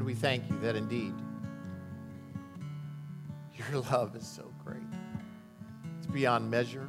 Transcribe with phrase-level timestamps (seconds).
[0.00, 1.12] Lord, we thank you that indeed
[3.54, 4.80] your love is so great.
[5.98, 6.88] It's beyond measure.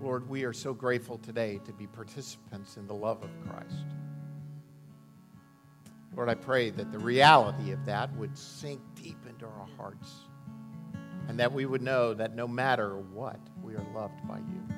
[0.00, 3.84] Lord, we are so grateful today to be participants in the love of Christ.
[6.16, 10.12] Lord, I pray that the reality of that would sink deep into our hearts
[11.28, 14.68] and that we would know that no matter what, we are loved by you.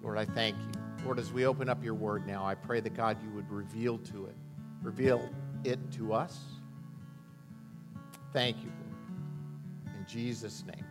[0.00, 0.87] Lord, I thank you.
[1.04, 3.98] Lord, as we open up your word now, I pray that God, you would reveal
[3.98, 4.34] to it,
[4.82, 5.28] reveal
[5.64, 6.40] it to us.
[8.32, 9.96] Thank you, Lord.
[9.98, 10.84] In Jesus' name,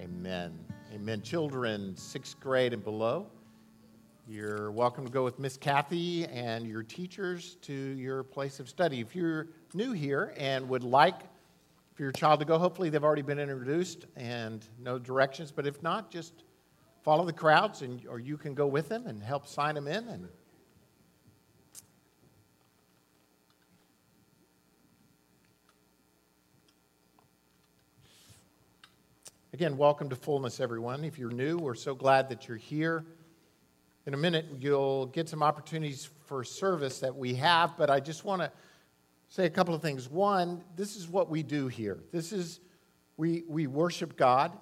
[0.00, 0.58] amen.
[0.92, 1.22] Amen.
[1.22, 3.26] Children, sixth grade and below,
[4.26, 9.00] you're welcome to go with Miss Kathy and your teachers to your place of study.
[9.00, 11.20] If you're new here and would like
[11.94, 15.82] for your child to go, hopefully they've already been introduced and know directions, but if
[15.82, 16.42] not, just
[17.02, 20.08] follow the crowds and or you can go with them and help sign them in
[20.08, 20.28] and
[29.52, 31.04] Again, welcome to Fullness, everyone.
[31.04, 33.04] If you're new, we're so glad that you're here.
[34.06, 38.24] In a minute, you'll get some opportunities for service that we have, but I just
[38.24, 38.50] want to
[39.28, 40.08] say a couple of things.
[40.08, 41.98] One, this is what we do here.
[42.10, 42.60] This is,
[43.18, 44.56] we, we worship God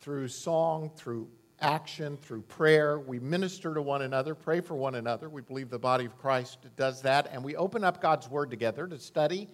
[0.00, 1.28] through song, through
[1.60, 2.98] action, through prayer.
[2.98, 5.28] We minister to one another, pray for one another.
[5.28, 7.28] We believe the body of Christ does that.
[7.32, 9.48] And we open up God's Word together to study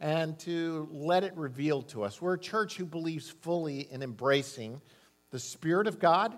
[0.00, 2.22] and to let it reveal to us.
[2.22, 4.80] We're a church who believes fully in embracing
[5.30, 6.36] the Spirit of God,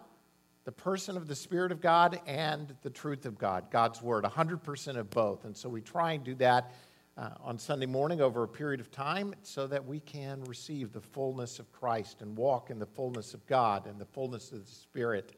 [0.65, 4.97] the person of the Spirit of God, and the truth of God, God's Word, 100%
[4.97, 5.45] of both.
[5.45, 6.73] And so we try and do that
[7.17, 11.01] uh, on Sunday morning over a period of time so that we can receive the
[11.01, 14.73] fullness of Christ and walk in the fullness of God and the fullness of the
[14.73, 15.33] Spirit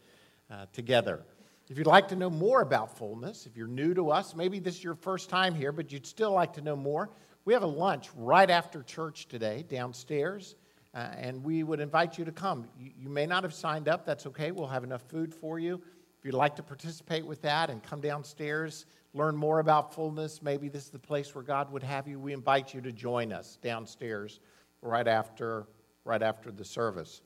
[0.51, 1.23] uh, together.
[1.69, 4.77] If you'd like to know more about fullness, if you're new to us, maybe this
[4.77, 7.11] is your first time here, but you'd still like to know more,
[7.45, 10.57] we have a lunch right after church today downstairs,
[10.95, 12.69] uh, and we would invite you to come.
[12.79, 14.53] You, you may not have signed up, that's okay.
[14.53, 15.81] We'll have enough food for you.
[16.19, 20.69] If you'd like to participate with that and come downstairs, learn more about fullness, maybe
[20.69, 23.57] this is the place where God would have you, we invite you to join us
[23.63, 24.41] downstairs
[24.83, 25.67] right after,
[26.05, 27.23] right after the service.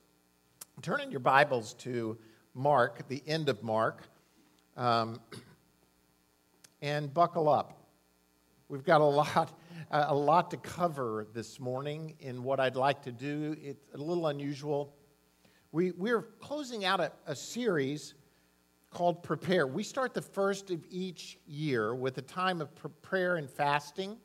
[0.83, 2.17] Turn in your Bibles to
[2.53, 4.03] Mark, the end of Mark,
[4.77, 5.19] um,
[6.79, 7.75] and buckle up.
[8.69, 9.51] We've got a lot,
[9.89, 13.55] a lot to cover this morning in what I'd like to do.
[13.59, 14.93] It's a little unusual.
[15.71, 18.13] We, we're closing out a, a series
[18.89, 19.67] called Prepare.
[19.67, 22.69] We start the first of each year with a time of
[23.01, 24.17] prayer and fasting.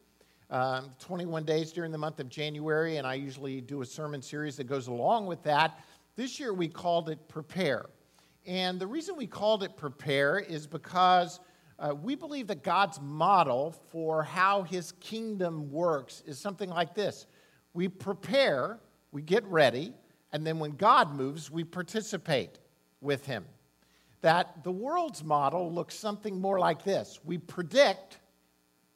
[0.50, 4.56] Um, 21 days during the month of January, and I usually do a sermon series
[4.56, 5.82] that goes along with that.
[6.16, 7.86] This year we called it Prepare.
[8.46, 11.40] And the reason we called it Prepare is because
[11.78, 17.26] uh, we believe that God's model for how his kingdom works is something like this
[17.72, 18.78] we prepare,
[19.10, 19.92] we get ready,
[20.32, 22.60] and then when God moves, we participate
[23.00, 23.44] with him
[24.24, 28.20] that the world's model looks something more like this we predict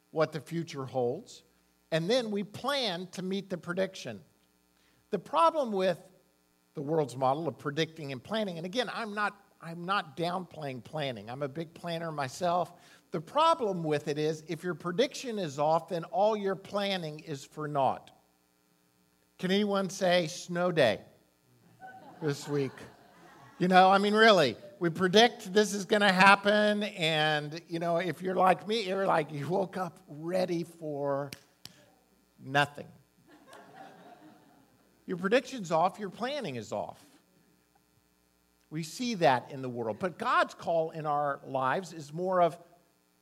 [0.09, 1.43] what the future holds,
[1.91, 4.19] and then we plan to meet the prediction.
[5.11, 5.99] The problem with
[6.73, 11.29] the world's model of predicting and planning, and again, I'm not, I'm not downplaying planning,
[11.29, 12.73] I'm a big planner myself.
[13.11, 17.45] The problem with it is if your prediction is off, then all your planning is
[17.45, 18.09] for naught.
[19.37, 21.01] Can anyone say snow day
[22.19, 22.71] this week?
[23.59, 26.83] You know, I mean, really, we predict this is going to happen.
[26.83, 31.31] And, you know, if you're like me, you're like, you woke up ready for
[32.41, 32.87] nothing.
[35.05, 36.99] your prediction's off, your planning is off.
[38.69, 39.97] We see that in the world.
[39.99, 42.57] But God's call in our lives is more of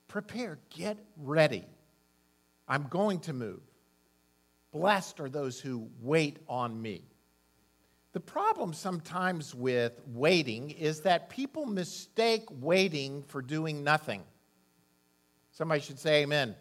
[0.08, 1.66] prepare, get ready.
[2.68, 3.62] I'm going to move.
[4.74, 7.04] Blessed are those who wait on me.
[8.18, 14.24] The problem sometimes with waiting is that people mistake waiting for doing nothing.
[15.52, 16.56] Somebody should say amen.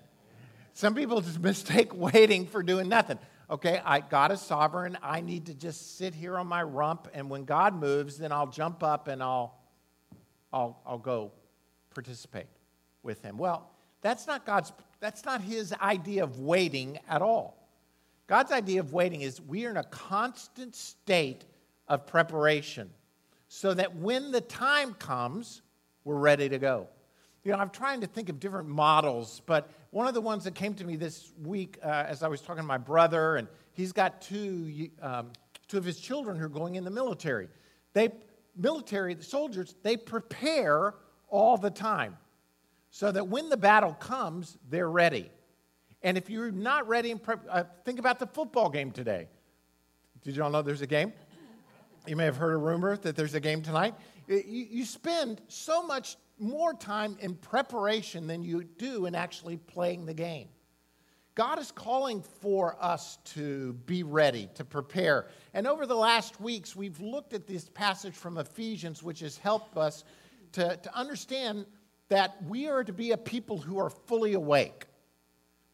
[0.74, 3.18] Some people just mistake waiting for doing nothing.
[3.48, 4.98] Okay, I, God is sovereign.
[5.02, 8.48] I need to just sit here on my rump, and when God moves, then I'll
[8.48, 9.58] jump up and I'll,
[10.52, 11.32] I'll, I'll go
[11.94, 12.48] participate
[13.02, 13.38] with Him.
[13.38, 13.70] Well,
[14.02, 14.74] that's not God's.
[15.00, 17.66] That's not His idea of waiting at all.
[18.26, 21.44] God's idea of waiting is we are in a constant state
[21.88, 22.90] of preparation
[23.48, 25.62] so that when the time comes,
[26.04, 26.88] we're ready to go.
[27.44, 30.54] You know, I'm trying to think of different models, but one of the ones that
[30.54, 33.92] came to me this week uh, as I was talking to my brother, and he's
[33.92, 35.30] got two, um,
[35.68, 37.48] two of his children who are going in the military.
[37.92, 38.10] They,
[38.56, 40.94] military, the soldiers, they prepare
[41.28, 42.16] all the time.
[42.90, 45.30] so that when the battle comes, they're ready.
[46.02, 49.28] And if you're not ready, and prep, uh, think about the football game today.
[50.22, 51.12] Did y'all know there's a game?
[52.06, 53.94] You may have heard a rumor that there's a game tonight.
[54.28, 60.06] You, you spend so much more time in preparation than you do in actually playing
[60.06, 60.48] the game.
[61.34, 65.26] God is calling for us to be ready, to prepare.
[65.52, 69.76] And over the last weeks, we've looked at this passage from Ephesians, which has helped
[69.76, 70.04] us
[70.52, 71.66] to, to understand
[72.08, 74.86] that we are to be a people who are fully awake.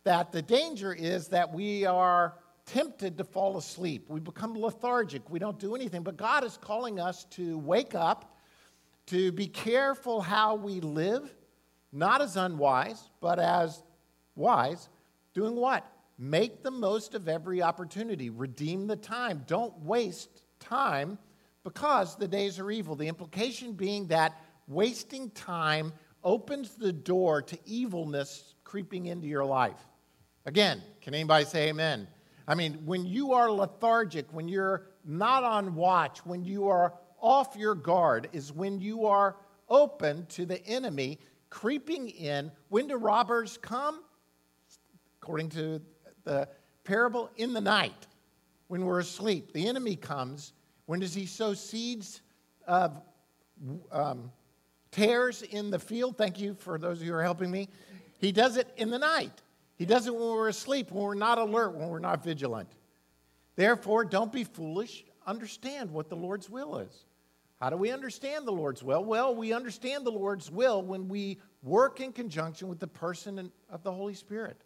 [0.04, 2.34] That the danger is that we are
[2.66, 4.06] tempted to fall asleep.
[4.08, 5.28] We become lethargic.
[5.28, 6.02] We don't do anything.
[6.02, 8.38] But God is calling us to wake up,
[9.06, 11.34] to be careful how we live,
[11.92, 13.82] not as unwise, but as
[14.34, 14.88] wise
[15.34, 15.90] Doing what?
[16.18, 18.30] Make the most of every opportunity.
[18.30, 19.44] Redeem the time.
[19.46, 21.18] Don't waste time
[21.64, 22.94] because the days are evil.
[22.94, 25.92] The implication being that wasting time
[26.22, 29.80] opens the door to evilness creeping into your life.
[30.44, 32.06] Again, can anybody say amen?
[32.46, 37.56] I mean, when you are lethargic, when you're not on watch, when you are off
[37.56, 39.36] your guard, is when you are
[39.68, 41.18] open to the enemy
[41.50, 42.50] creeping in.
[42.68, 44.00] When do robbers come?
[45.22, 45.80] according to
[46.24, 46.48] the
[46.82, 48.08] parable, in the night
[48.66, 49.52] when we're asleep.
[49.52, 50.52] The enemy comes.
[50.86, 52.22] When does he sow seeds
[52.66, 53.00] of
[53.92, 54.32] um,
[54.90, 56.18] tares in the field?
[56.18, 57.68] Thank you for those who are helping me.
[58.18, 59.42] He does it in the night.
[59.82, 62.68] He does it when we're asleep, when we're not alert, when we're not vigilant.
[63.56, 65.04] Therefore, don't be foolish.
[65.26, 67.04] Understand what the Lord's will is.
[67.60, 69.04] How do we understand the Lord's will?
[69.04, 73.82] Well, we understand the Lord's will when we work in conjunction with the person of
[73.82, 74.62] the Holy Spirit.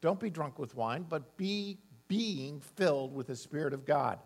[0.00, 4.18] Don't be drunk with wine, but be being filled with the Spirit of God.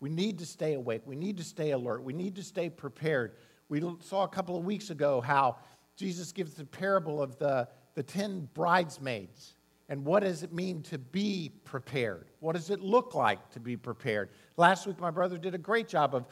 [0.00, 1.02] We need to stay awake.
[1.04, 2.02] We need to stay alert.
[2.02, 3.32] We need to stay prepared.
[3.68, 5.58] We saw a couple of weeks ago how
[5.94, 9.56] Jesus gives the parable of the, the 10 bridesmaids.
[9.88, 12.26] And what does it mean to be prepared?
[12.40, 14.30] What does it look like to be prepared?
[14.56, 16.26] Last week, my brother did a great job of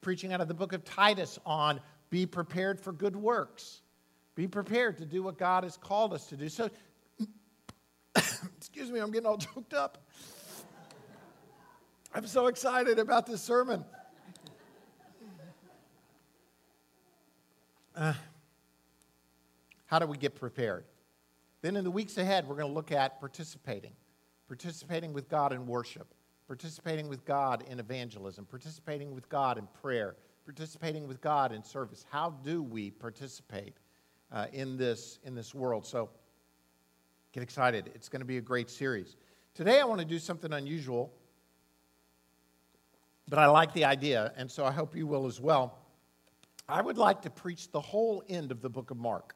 [0.00, 1.80] preaching out of the book of Titus on
[2.10, 3.82] be prepared for good works.
[4.34, 6.48] Be prepared to do what God has called us to do.
[6.48, 6.70] So
[8.56, 10.06] Excuse me, I'm getting all choked up.
[12.14, 13.84] I'm so excited about this sermon.
[17.96, 18.12] Uh,
[19.86, 20.84] how do we get prepared?
[21.64, 23.92] Then in the weeks ahead, we're going to look at participating,
[24.48, 26.12] participating with God in worship,
[26.46, 30.14] participating with God in evangelism, participating with God in prayer,
[30.44, 32.04] participating with God in service.
[32.10, 33.78] How do we participate
[34.30, 35.86] uh, in, this, in this world?
[35.86, 36.10] So,
[37.32, 37.90] Get excited.
[37.94, 39.16] It's going to be a great series.
[39.54, 41.14] Today, I want to do something unusual,
[43.26, 45.78] but I like the idea, and so I hope you will as well.
[46.68, 49.34] I would like to preach the whole end of the book of Mark.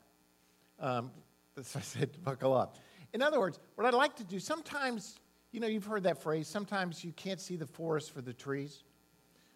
[0.78, 1.10] Um,
[1.66, 2.76] as I said, buckle up.
[3.12, 5.19] In other words, what I'd like to do, sometimes,
[5.50, 8.84] you know, you've heard that phrase, sometimes you can't see the forest for the trees.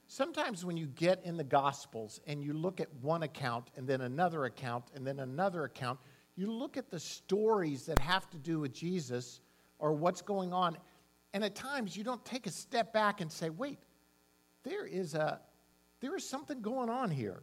[0.09, 4.01] Sometimes when you get in the Gospels and you look at one account and then
[4.01, 5.99] another account and then another account,
[6.35, 9.41] you look at the stories that have to do with Jesus
[9.79, 10.77] or what's going on,
[11.35, 13.79] and at times you don't take a step back and say, wait,
[14.65, 15.41] there is, a,
[16.01, 17.43] there is something going on here.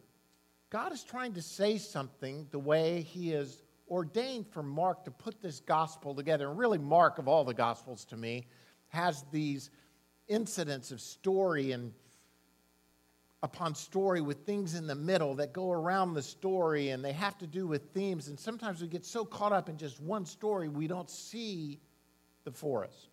[0.70, 5.42] God is trying to say something the way He has ordained for Mark to put
[5.42, 6.50] this gospel together.
[6.50, 8.48] And really, Mark, of all the gospels to me,
[8.90, 9.70] has these
[10.28, 11.94] incidents of story and
[13.42, 17.38] upon story with things in the middle that go around the story and they have
[17.38, 18.28] to do with themes.
[18.28, 21.80] And sometimes we get so caught up in just one story, we don't see
[22.44, 23.10] the forest.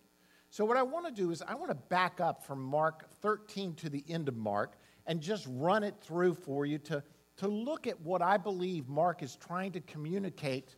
[0.49, 3.75] So, what I want to do is, I want to back up from Mark 13
[3.75, 7.03] to the end of Mark and just run it through for you to,
[7.37, 10.75] to look at what I believe Mark is trying to communicate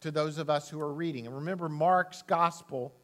[0.00, 1.26] to those of us who are reading.
[1.26, 2.94] And remember, Mark's gospel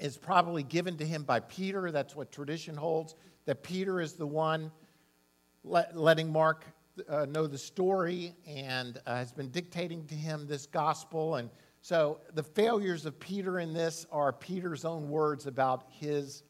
[0.00, 1.90] is probably given to him by Peter.
[1.90, 3.14] That's what tradition holds
[3.46, 4.70] that Peter is the one
[5.64, 6.64] let, letting Mark
[7.08, 11.36] uh, know the story and uh, has been dictating to him this gospel.
[11.36, 16.42] And so the failures of Peter in this are Peter's own words about his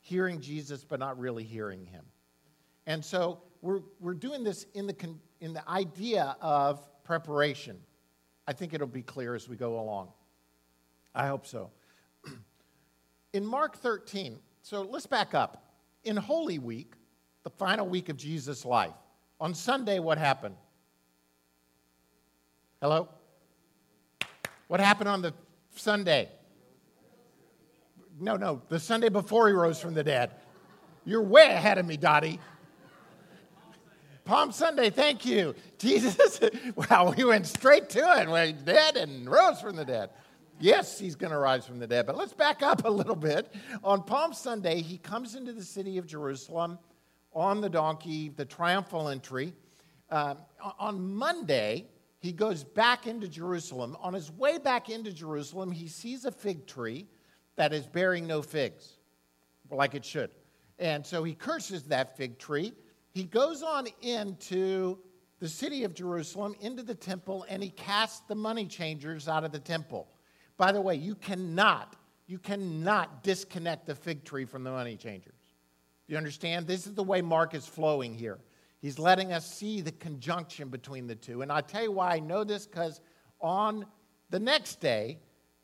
[0.00, 2.04] hearing Jesus but not really hearing him.
[2.86, 4.94] And so we're, we're doing this in the,
[5.40, 7.78] in the idea of preparation.
[8.46, 10.08] I think it'll be clear as we go along.
[11.14, 11.70] I hope so.
[13.32, 15.64] in Mark 13, so let's back up
[16.04, 16.92] in Holy Week,
[17.42, 18.94] the final week of Jesus' life,
[19.40, 20.56] on Sunday, what happened?
[22.80, 23.08] Hello?
[24.68, 25.32] What happened on the
[25.74, 26.28] Sunday?
[28.18, 30.30] No, no, the Sunday before he rose from the dead.
[31.04, 32.40] You're way ahead of me, Dottie.
[34.26, 35.54] Palm Sunday, thank you.
[35.78, 36.40] Jesus,
[36.74, 38.28] wow, we went straight to it.
[38.28, 40.10] We're dead and rose from the dead.
[40.58, 42.06] Yes, he's going to rise from the dead.
[42.06, 43.54] But let's back up a little bit.
[43.84, 46.78] On Palm Sunday, he comes into the city of Jerusalem
[47.32, 49.54] on the donkey, the triumphal entry.
[50.10, 50.34] Uh,
[50.80, 51.86] on Monday,
[52.18, 53.96] he goes back into Jerusalem.
[54.00, 57.06] On his way back into Jerusalem, he sees a fig tree
[57.54, 58.94] that is bearing no figs,
[59.70, 60.30] like it should.
[60.80, 62.72] And so he curses that fig tree
[63.16, 64.98] he goes on into
[65.38, 69.52] the city of Jerusalem, into the temple, and he casts the money changers out of
[69.52, 70.06] the temple.
[70.58, 71.96] By the way, you cannot,
[72.26, 75.32] you cannot disconnect the fig tree from the money changers.
[76.08, 76.66] You understand?
[76.66, 78.38] This is the way Mark is flowing here.
[78.82, 81.40] He's letting us see the conjunction between the two.
[81.40, 83.00] And i tell you why I know this because
[83.40, 83.86] on
[84.28, 85.20] the next day,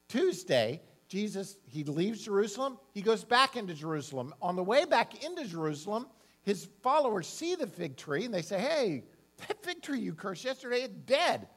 [0.08, 4.32] Tuesday, Jesus, he leaves Jerusalem, he goes back into Jerusalem.
[4.40, 6.06] On the way back into Jerusalem,
[6.42, 9.04] his followers see the fig tree and they say, Hey,
[9.46, 11.48] that fig tree you cursed yesterday is dead.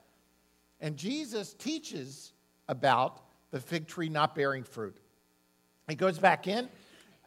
[0.80, 2.34] And Jesus teaches
[2.68, 4.98] about the fig tree not bearing fruit.
[5.88, 6.68] He goes back in,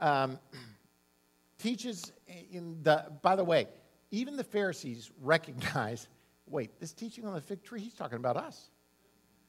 [0.01, 0.39] um,
[1.59, 2.13] teaches
[2.51, 3.69] in the, by the way,
[4.11, 6.09] even the Pharisees recognize
[6.51, 8.71] wait, this teaching on the fig tree, he's talking about us.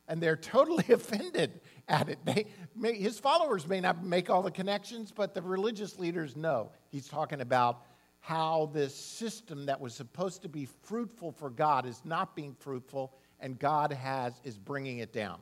[0.07, 2.19] And they're totally offended at it.
[2.25, 6.71] They, may, his followers may not make all the connections, but the religious leaders know
[6.89, 7.83] he's talking about
[8.19, 13.13] how this system that was supposed to be fruitful for God is not being fruitful
[13.39, 15.39] and God has is bringing it down.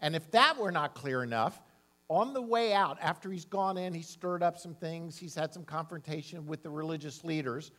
[0.00, 1.60] And if that were not clear enough,
[2.08, 5.54] on the way out, after he's gone in, he stirred up some things, he's had
[5.54, 7.70] some confrontation with the religious leaders.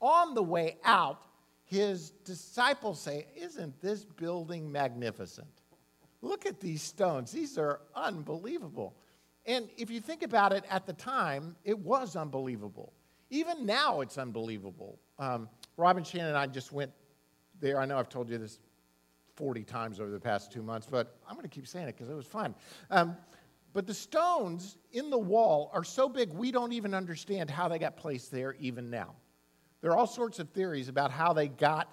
[0.00, 1.22] On the way out,
[1.64, 5.46] his disciples say, Isn't this building magnificent?
[6.22, 7.30] Look at these stones.
[7.30, 8.96] These are unbelievable.
[9.44, 12.92] And if you think about it at the time, it was unbelievable.
[13.30, 14.98] Even now, it's unbelievable.
[15.18, 16.92] Um, Robin Shannon and I just went
[17.60, 17.80] there.
[17.80, 18.60] I know I've told you this
[19.34, 22.10] 40 times over the past two months, but I'm going to keep saying it because
[22.10, 22.54] it was fun.
[22.90, 23.16] Um,
[23.72, 27.78] but the stones in the wall are so big, we don't even understand how they
[27.78, 29.14] got placed there even now.
[29.82, 31.92] There are all sorts of theories about how they got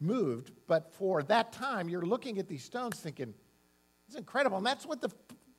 [0.00, 3.34] moved, but for that time, you're looking at these stones thinking,
[4.06, 4.56] it's incredible.
[4.56, 5.10] And that's what the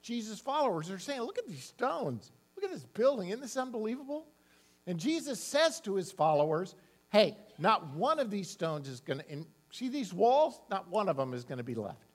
[0.02, 1.22] Jesus followers are saying.
[1.22, 2.32] Look at these stones.
[2.56, 3.30] Look at this building.
[3.30, 4.26] Isn't this unbelievable?
[4.88, 6.76] And Jesus says to his followers,
[7.10, 10.60] hey, not one of these stones is going to, see these walls?
[10.70, 12.06] Not one of them is going to be left.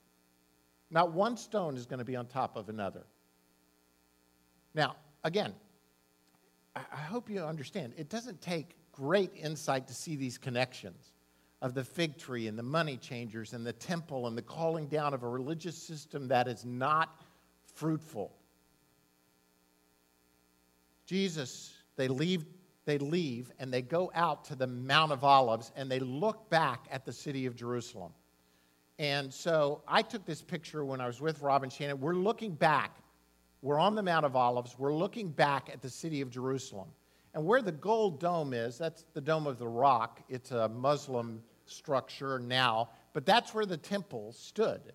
[0.91, 3.05] Not one stone is going to be on top of another.
[4.75, 5.55] Now, again,
[6.77, 11.13] I hope you understand, it doesn't take great insight to see these connections
[11.63, 15.15] of the fig tree and the money changers and the temple and the calling down
[15.15, 17.21] of a religious system that is not
[17.75, 18.33] fruitful.
[21.07, 22.45] Jesus, they leave
[22.85, 26.87] they leave and they go out to the Mount of Olives and they look back
[26.91, 28.13] at the city of Jerusalem.
[28.99, 32.01] And so I took this picture when I was with Robin Shannon.
[32.01, 32.99] We're looking back.
[33.63, 34.79] We're on the Mount of Olives.
[34.79, 36.89] We're looking back at the city of Jerusalem.
[37.33, 40.21] And where the gold dome is, that's the Dome of the Rock.
[40.29, 44.93] It's a Muslim structure now, but that's where the temple stood.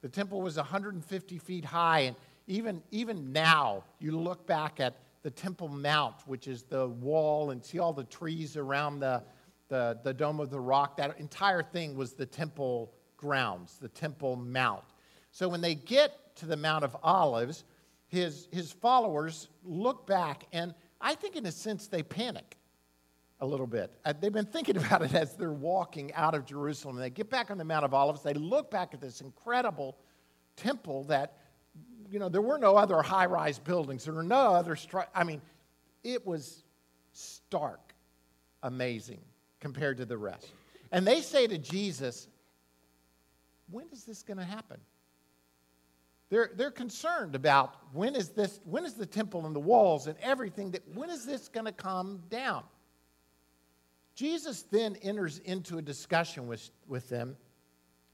[0.00, 2.16] The temple was 150 feet high, and
[2.46, 7.64] even, even now, you look back at the Temple Mount, which is the wall, and
[7.64, 9.24] see all the trees around the,
[9.66, 10.98] the, the Dome of the Rock.
[10.98, 14.84] That entire thing was the temple grounds, the Temple Mount.
[15.32, 17.64] So when they get to the Mount of Olives,
[18.06, 22.56] his, his followers look back, and I think, in a sense, they panic
[23.40, 23.92] a little bit.
[24.04, 26.94] Uh, they've been thinking about it as they're walking out of Jerusalem.
[26.98, 28.22] They get back on the Mount of Olives.
[28.22, 29.98] They look back at this incredible
[30.54, 31.36] temple that
[32.10, 34.04] you know, there were no other high rise buildings.
[34.04, 35.40] There were no other, stri- I mean,
[36.04, 36.64] it was
[37.12, 37.94] stark
[38.62, 39.20] amazing
[39.60, 40.46] compared to the rest.
[40.92, 42.28] And they say to Jesus,
[43.70, 44.78] when is this going to happen?
[46.28, 50.16] They're, they're concerned about when is this, when is the temple and the walls and
[50.20, 52.64] everything that, when is this going to come down?
[54.14, 57.36] Jesus then enters into a discussion with, with them,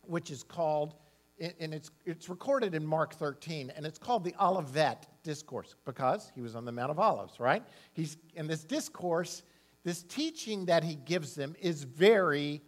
[0.02, 0.94] which is called
[1.42, 6.40] and it's, it's recorded in Mark 13, and it's called the Olivet Discourse because he
[6.40, 7.64] was on the Mount of Olives, right?
[7.92, 9.42] He's in this discourse,
[9.82, 12.62] this teaching that he gives them is very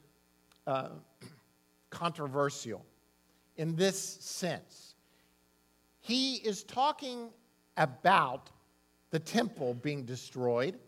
[0.66, 0.88] uh,
[1.90, 2.84] controversial
[3.56, 4.96] in this sense.
[6.00, 7.30] He is talking
[7.76, 8.50] about
[9.10, 10.78] the temple being destroyed,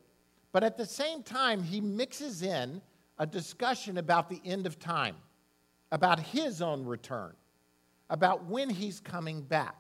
[0.51, 2.83] but at the same time, he mixes in
[3.19, 5.15] a discussion about the end of time,
[5.93, 7.33] about his own return
[8.11, 9.77] about when he's coming back.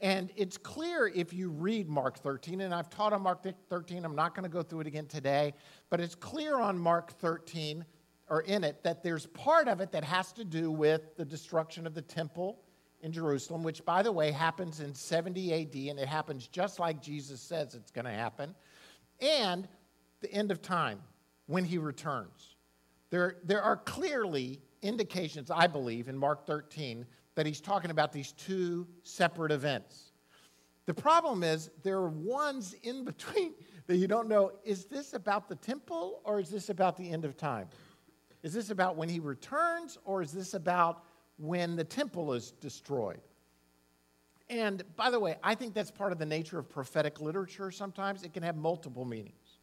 [0.00, 4.16] And it's clear if you read Mark 13, and I've taught on Mark 13, I'm
[4.16, 5.52] not going to go through it again today,
[5.90, 7.84] but it's clear on Mark 13,
[8.30, 11.86] or in it, that there's part of it that has to do with the destruction
[11.86, 12.60] of the temple
[13.02, 17.02] in Jerusalem, which, by the way, happens in 70 AD, and it happens just like
[17.02, 18.54] Jesus says it's going to happen,
[19.20, 19.68] and
[20.22, 21.00] the end of time
[21.46, 22.56] when he returns.
[23.10, 27.04] There, there are clearly indications, I believe, in Mark 13
[27.40, 30.12] that he's talking about these two separate events.
[30.84, 33.54] The problem is there are ones in between
[33.86, 37.24] that you don't know is this about the temple or is this about the end
[37.24, 37.68] of time?
[38.42, 41.02] Is this about when he returns or is this about
[41.38, 43.22] when the temple is destroyed?
[44.50, 48.22] And by the way, I think that's part of the nature of prophetic literature sometimes.
[48.22, 49.60] It can have multiple meanings.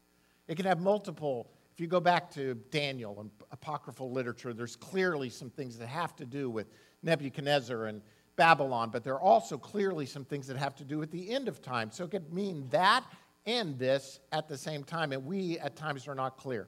[0.47, 5.29] It can have multiple, if you go back to Daniel and apocryphal literature, there's clearly
[5.29, 6.71] some things that have to do with
[7.03, 8.01] Nebuchadnezzar and
[8.35, 11.47] Babylon, but there are also clearly some things that have to do with the end
[11.47, 11.91] of time.
[11.91, 13.03] So it could mean that
[13.45, 16.67] and this at the same time, and we at times are not clear.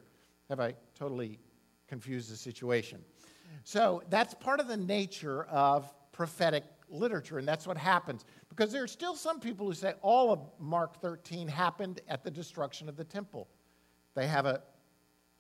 [0.49, 1.39] Have I totally
[1.87, 3.03] confused the situation?
[3.63, 8.25] So that's part of the nature of prophetic literature, and that's what happens.
[8.47, 12.31] Because there are still some people who say all of Mark 13 happened at the
[12.31, 13.47] destruction of the temple.
[14.15, 14.61] They have a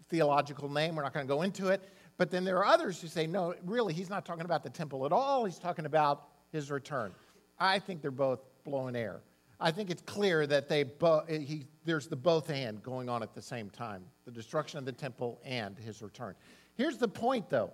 [0.09, 1.81] theological name, we're not going to go into it.
[2.19, 5.05] But then there are others who say, no, really, he's not talking about the temple
[5.05, 5.45] at all.
[5.45, 7.13] He's talking about his return.
[7.57, 9.21] I think they're both blowing air.
[9.57, 13.33] I think it's clear that they bo- he, there's the both and going on at
[13.33, 16.35] the same time the destruction of the temple and his return.
[16.75, 17.71] Here's the point, though.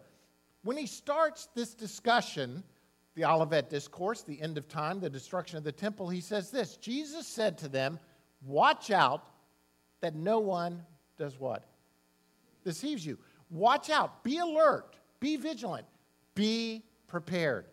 [0.63, 2.63] When he starts this discussion,
[3.15, 6.77] the Olivet Discourse, the end of time, the destruction of the temple, he says this
[6.77, 7.99] Jesus said to them,
[8.45, 9.27] Watch out
[10.01, 10.83] that no one
[11.17, 11.63] does what?
[12.63, 13.17] Deceives you.
[13.55, 15.85] Watch out, be alert, be vigilant,
[16.33, 17.63] be prepared,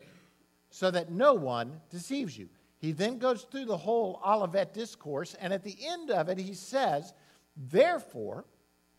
[0.71, 2.49] so that no one deceives you.
[2.79, 6.55] He then goes through the whole Olivet discourse, and at the end of it, he
[6.55, 7.15] says,
[7.57, 8.45] Therefore,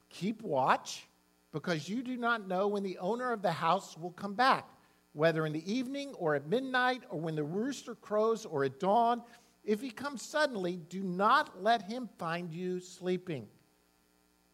[0.10, 1.08] keep watch,
[1.54, 4.68] because you do not know when the owner of the house will come back,
[5.14, 9.24] whether in the evening or at midnight, or when the rooster crows or at dawn.
[9.64, 13.48] If he comes suddenly, do not let him find you sleeping.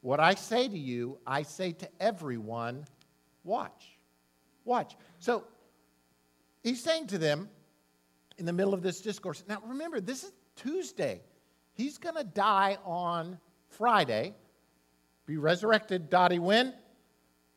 [0.02, 2.86] What I say to you, I say to everyone
[3.44, 3.98] watch.
[4.66, 4.96] Watch.
[5.20, 5.44] So
[6.64, 7.50] he's saying to them
[8.38, 11.22] in the middle of this discourse, now remember, this is Tuesday.
[11.74, 14.34] He's going to die on Friday,
[15.26, 16.74] be resurrected, Dottie, when?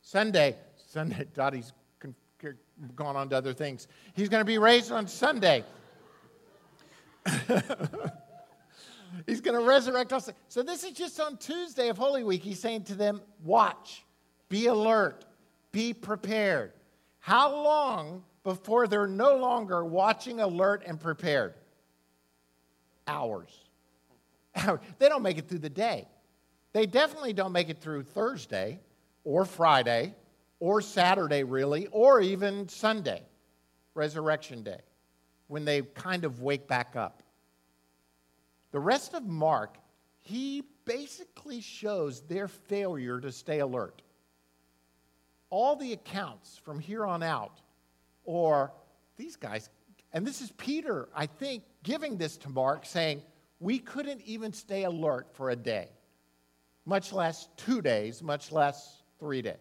[0.02, 0.56] Sunday.
[0.88, 1.26] Sunday.
[1.34, 1.72] Dottie's
[2.96, 3.86] gone on to other things.
[4.14, 5.64] He's going to be raised on Sunday.
[9.26, 10.30] He's going to resurrect us.
[10.48, 12.42] So this is just on Tuesday of Holy Week.
[12.42, 14.04] He's saying to them, watch,
[14.48, 15.24] be alert,
[15.70, 16.72] be prepared.
[17.20, 21.54] How long before they're no longer watching, alert, and prepared?
[23.06, 23.50] Hours.
[24.98, 26.08] They don't make it through the day.
[26.72, 28.80] They definitely don't make it through Thursday
[29.24, 30.14] or Friday
[30.58, 33.22] or Saturday, really, or even Sunday,
[33.94, 34.80] Resurrection Day,
[35.48, 37.21] when they kind of wake back up.
[38.72, 39.76] The rest of Mark,
[40.18, 44.02] he basically shows their failure to stay alert.
[45.50, 47.60] All the accounts from here on out,
[48.24, 48.72] or
[49.16, 49.68] these guys,
[50.14, 53.22] and this is Peter, I think, giving this to Mark, saying,
[53.60, 55.90] We couldn't even stay alert for a day,
[56.86, 59.56] much less two days, much less three days.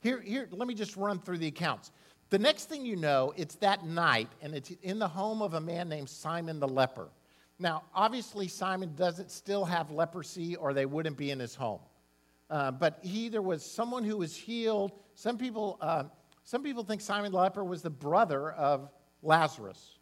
[0.00, 1.90] Here, here, let me just run through the accounts.
[2.28, 5.60] The next thing you know, it's that night, and it's in the home of a
[5.60, 7.08] man named Simon the leper.
[7.58, 11.80] Now, obviously, Simon doesn't still have leprosy, or they wouldn't be in his home.
[12.50, 14.92] Uh, but he either was someone who was healed.
[15.14, 16.04] Some people, uh,
[16.44, 18.90] some people think Simon the leper was the brother of
[19.22, 19.98] Lazarus.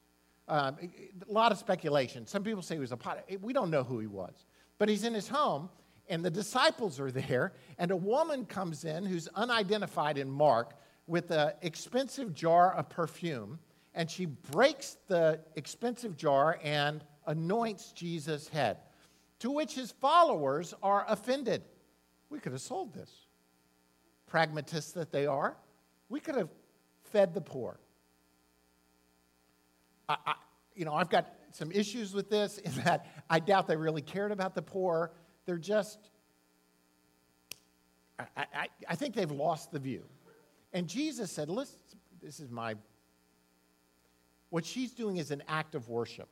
[0.47, 2.27] Uh, a lot of speculation.
[2.27, 3.25] Some people say he was a pot.
[3.41, 4.47] We don't know who he was.
[4.77, 5.71] But he's in his home,
[6.09, 10.75] and the disciples are there, and a woman comes in who's unidentified in Mark
[11.07, 13.59] with an expensive jar of perfume,
[13.95, 18.79] and she breaks the expensive jar and anoints Jesus' head,
[19.41, 21.63] to which his followers are offended.
[22.31, 23.11] We could have sold this.
[24.27, 25.57] Pragmatists that they are,
[26.09, 26.49] we could have
[27.05, 27.79] fed the poor.
[30.09, 30.35] I, I,
[30.75, 34.33] you know, I've got some issues with this in that I doubt they really cared
[34.33, 35.13] about the poor.
[35.47, 36.11] They're just,
[38.19, 40.03] I, I, I think they've lost the view.
[40.73, 41.79] And Jesus said, listen,
[42.21, 42.75] this is my,
[44.51, 46.29] what she's doing is an act of worship.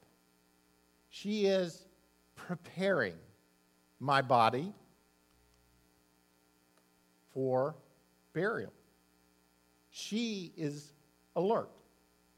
[1.15, 1.85] She is
[2.37, 3.13] preparing
[4.01, 4.73] my body
[7.35, 7.77] for
[8.33, 8.73] burial.
[9.91, 10.95] She is
[11.37, 11.69] alert.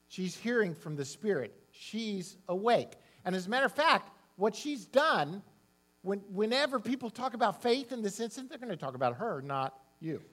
[0.09, 1.55] She's hearing from the Spirit.
[1.71, 2.95] she's awake.
[3.25, 5.41] And as a matter of fact, what she's done,
[6.03, 9.41] when, whenever people talk about faith in this instance, they're going to talk about her,
[9.41, 10.21] not you.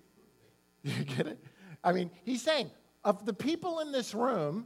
[0.83, 1.37] You get it?
[1.83, 2.71] I mean, he's saying,
[3.03, 4.65] of the people in this room,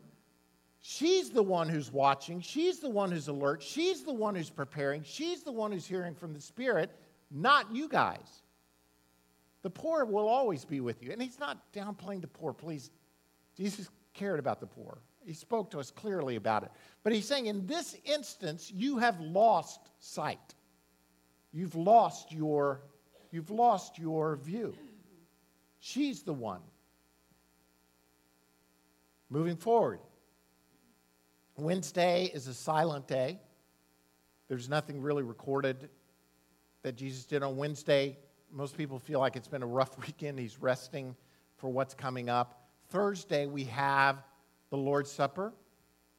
[0.88, 5.02] she's the one who's watching, she's the one who's alert, she's the one who's preparing,
[5.04, 6.92] she's the one who's hearing from the Spirit,
[7.32, 8.44] not you guys.
[9.64, 11.12] The poor will always be with you.
[11.12, 12.92] And he's not downplaying the poor, please.
[13.58, 15.00] Jesus cared about the poor.
[15.26, 16.70] He spoke to us clearly about it.
[17.02, 20.54] But he's saying in this instance, you have lost sight.
[21.52, 22.82] You've lost your,
[23.32, 24.76] you've lost your view.
[25.80, 26.62] She's the one.
[29.32, 30.00] Moving forward.
[31.58, 33.40] Wednesday is a silent day.
[34.48, 35.90] There's nothing really recorded
[36.84, 38.18] that Jesus did on Wednesday
[38.56, 40.40] most people feel like it's been a rough weekend.
[40.40, 41.16] He's resting
[41.58, 42.70] for what's coming up.
[42.90, 44.24] Thursday, we have
[44.70, 45.54] the Lord's Supper.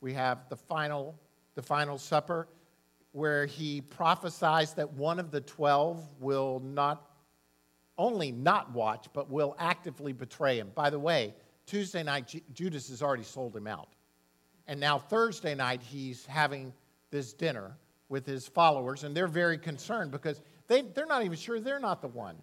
[0.01, 1.18] We have the final,
[1.55, 2.49] the final supper
[3.12, 7.11] where he prophesies that one of the 12 will not
[7.96, 10.70] only not watch, but will actively betray him.
[10.75, 13.88] By the way, Tuesday night, Judas has already sold him out.
[14.69, 16.73] And now Thursday night, he's having
[17.11, 17.77] this dinner
[18.09, 22.03] with his followers, and they're very concerned because they, they're not even sure they're not
[22.03, 22.37] the one.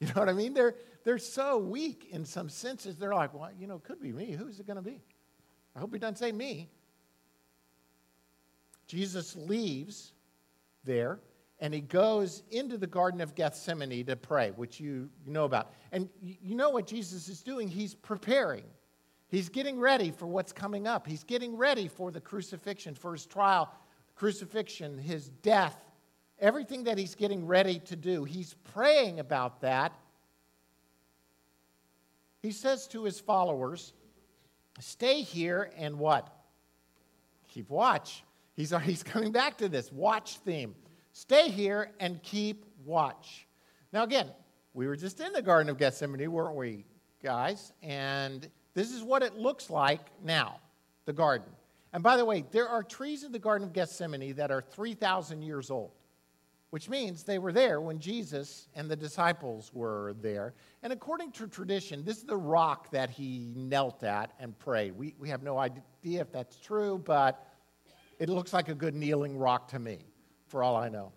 [0.00, 0.54] You know what I mean?
[0.54, 2.94] They're, they're so weak in some senses.
[2.98, 4.30] They're like, well, you know, it could be me.
[4.30, 5.00] Who's it going to be?
[5.74, 6.68] I hope he doesn't say me.
[8.86, 10.12] Jesus leaves
[10.84, 11.18] there
[11.60, 15.72] and he goes into the Garden of Gethsemane to pray, which you, you know about.
[15.90, 17.68] And you know what Jesus is doing?
[17.68, 18.64] He's preparing.
[19.28, 21.06] He's getting ready for what's coming up.
[21.06, 23.70] He's getting ready for the crucifixion, for his trial,
[24.14, 25.76] crucifixion, his death,
[26.40, 28.24] everything that he's getting ready to do.
[28.24, 29.92] He's praying about that.
[32.42, 33.92] He says to his followers,
[34.80, 36.32] Stay here and what?
[37.48, 38.22] Keep watch.
[38.54, 40.74] He's, he's coming back to this watch theme.
[41.12, 43.46] Stay here and keep watch.
[43.92, 44.30] Now, again,
[44.72, 46.84] we were just in the Garden of Gethsemane, weren't we,
[47.22, 47.72] guys?
[47.82, 50.60] And this is what it looks like now
[51.04, 51.48] the garden.
[51.92, 55.40] And by the way, there are trees in the Garden of Gethsemane that are 3,000
[55.42, 55.92] years old
[56.70, 60.54] which means they were there when Jesus and the disciples were there.
[60.82, 64.92] And according to tradition, this is the rock that he knelt at and prayed.
[64.92, 65.80] We, we have no idea
[66.20, 67.46] if that's true, but
[68.18, 69.98] it looks like a good kneeling rock to me,
[70.48, 71.12] for all I know.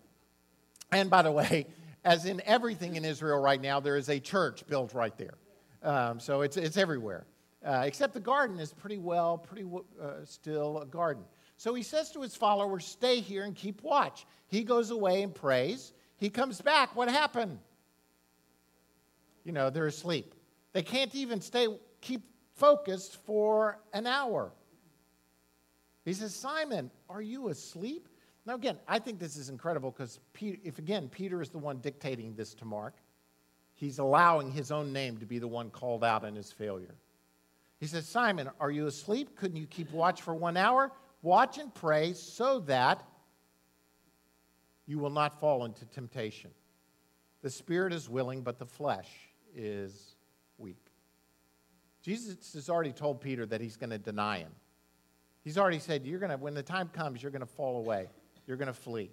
[0.90, 1.66] And by the way,
[2.04, 5.34] as in everything in Israel right now, there is a church built right there.
[5.82, 7.26] Um, so it's, it's everywhere.
[7.64, 9.64] Uh, except the garden is pretty well, pretty
[10.00, 11.22] uh, still a garden.
[11.56, 14.26] So he says to his followers, Stay here and keep watch.
[14.48, 15.92] He goes away and prays.
[16.16, 16.96] He comes back.
[16.96, 17.58] What happened?
[19.44, 20.34] You know, they're asleep.
[20.72, 21.68] They can't even stay,
[22.00, 22.22] keep
[22.56, 24.52] focused for an hour.
[26.04, 28.08] He says, Simon, are you asleep?
[28.44, 32.34] Now, again, I think this is incredible because if, again, Peter is the one dictating
[32.34, 32.96] this to Mark,
[33.74, 36.96] he's allowing his own name to be the one called out in his failure.
[37.82, 39.34] He says, Simon, are you asleep?
[39.34, 40.92] Couldn't you keep watch for one hour?
[41.20, 43.02] Watch and pray so that
[44.86, 46.52] you will not fall into temptation.
[47.42, 49.08] The spirit is willing, but the flesh
[49.52, 50.14] is
[50.58, 50.78] weak.
[52.02, 54.52] Jesus has already told Peter that he's going to deny him.
[55.42, 58.06] He's already said, You're going to, when the time comes, you're going to fall away.
[58.46, 59.10] You're going to flee.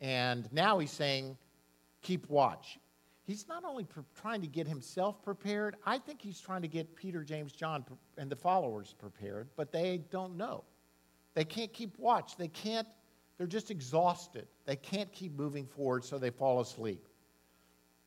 [0.00, 1.36] And now he's saying,
[2.02, 2.78] Keep watch.
[3.30, 3.86] He's not only
[4.20, 7.84] trying to get himself prepared, I think he's trying to get Peter, James, John,
[8.18, 10.64] and the followers prepared, but they don't know.
[11.34, 12.36] They can't keep watch.
[12.36, 12.88] They can't,
[13.38, 14.48] they're just exhausted.
[14.64, 17.06] They can't keep moving forward, so they fall asleep.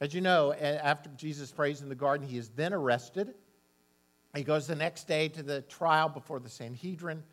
[0.01, 3.33] As you know, after Jesus prays in the garden, he is then arrested.
[4.35, 7.23] He goes the next day to the trial before the Sanhedrin.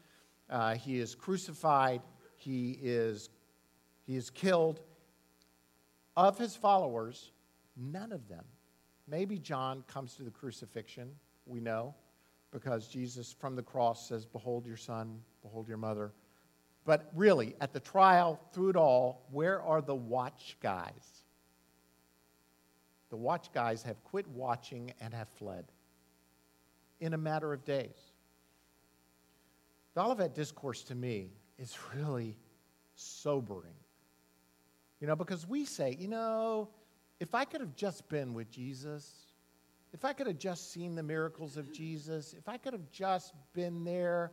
[0.48, 2.02] Uh, he is crucified.
[2.36, 3.30] He is,
[4.06, 4.78] he is killed.
[6.16, 7.32] Of his followers,
[7.76, 8.44] none of them.
[9.08, 11.10] Maybe John comes to the crucifixion,
[11.46, 11.94] we know
[12.50, 16.12] because Jesus from the cross says, Behold your son, behold your mother.
[16.84, 21.24] But really, at the trial, through it all, where are the watch guys?
[23.10, 25.66] The watch guys have quit watching and have fled
[27.00, 27.96] in a matter of days.
[29.94, 32.36] The Olivet Discourse to me is really
[32.94, 33.74] sobering.
[35.00, 36.68] You know, because we say, you know,
[37.20, 39.26] if I could have just been with Jesus,
[39.92, 43.34] if I could have just seen the miracles of Jesus, if I could have just
[43.52, 44.32] been there,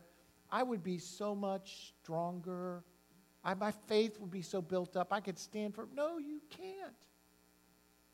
[0.50, 2.82] I would be so much stronger.
[3.44, 5.12] I, my faith would be so built up.
[5.12, 5.86] I could stand for.
[5.94, 6.94] No, you can't.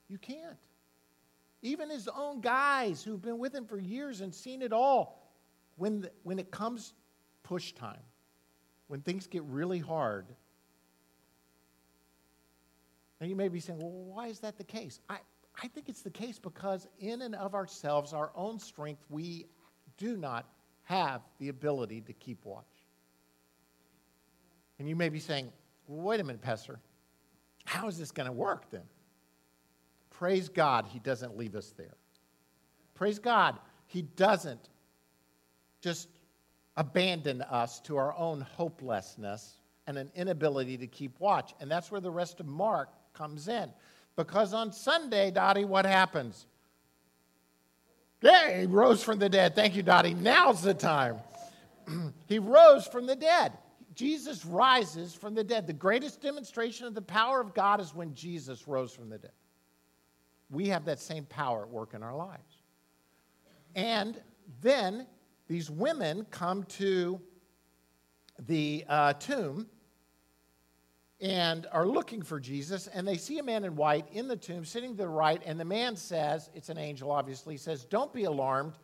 [0.08, 0.56] You can't.
[1.62, 5.32] Even his own guys who've been with him for years and seen it all,
[5.76, 6.92] when, the, when it comes
[7.42, 8.02] push time,
[8.88, 10.26] when things get really hard,
[13.28, 15.00] you may be saying, well, why is that the case?
[15.08, 15.18] I,
[15.62, 19.46] I think it's the case because, in and of ourselves, our own strength, we
[19.96, 20.46] do not
[20.82, 22.64] have the ability to keep watch.
[24.78, 25.52] And you may be saying,
[25.86, 26.80] wait a minute, Pastor.
[27.64, 28.82] How is this going to work then?
[30.10, 31.96] Praise God, He doesn't leave us there.
[32.94, 34.68] Praise God, He doesn't
[35.80, 36.08] just
[36.76, 41.54] abandon us to our own hopelessness and an inability to keep watch.
[41.60, 43.70] And that's where the rest of Mark comes in.
[44.16, 46.46] Because on Sunday, Dottie, what happens?
[48.22, 49.54] Yeah, he rose from the dead.
[49.54, 50.14] Thank you, Dottie.
[50.14, 51.16] Now's the time.
[52.26, 53.52] he rose from the dead.
[53.94, 55.66] Jesus rises from the dead.
[55.66, 59.32] The greatest demonstration of the power of God is when Jesus rose from the dead.
[60.50, 62.62] We have that same power at work in our lives.
[63.74, 64.20] And
[64.60, 65.06] then
[65.48, 67.20] these women come to
[68.46, 69.66] the uh, tomb
[71.20, 74.64] and are looking for Jesus, and they see a man in white in the tomb
[74.64, 78.24] sitting to the right, and the man says, It's an angel, obviously, says, Don't be
[78.24, 78.74] alarmed.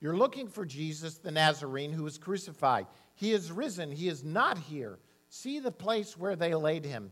[0.00, 2.86] You're looking for Jesus, the Nazarene, who was crucified.
[3.14, 3.90] He is risen.
[3.90, 4.98] He is not here.
[5.28, 7.10] See the place where they laid him.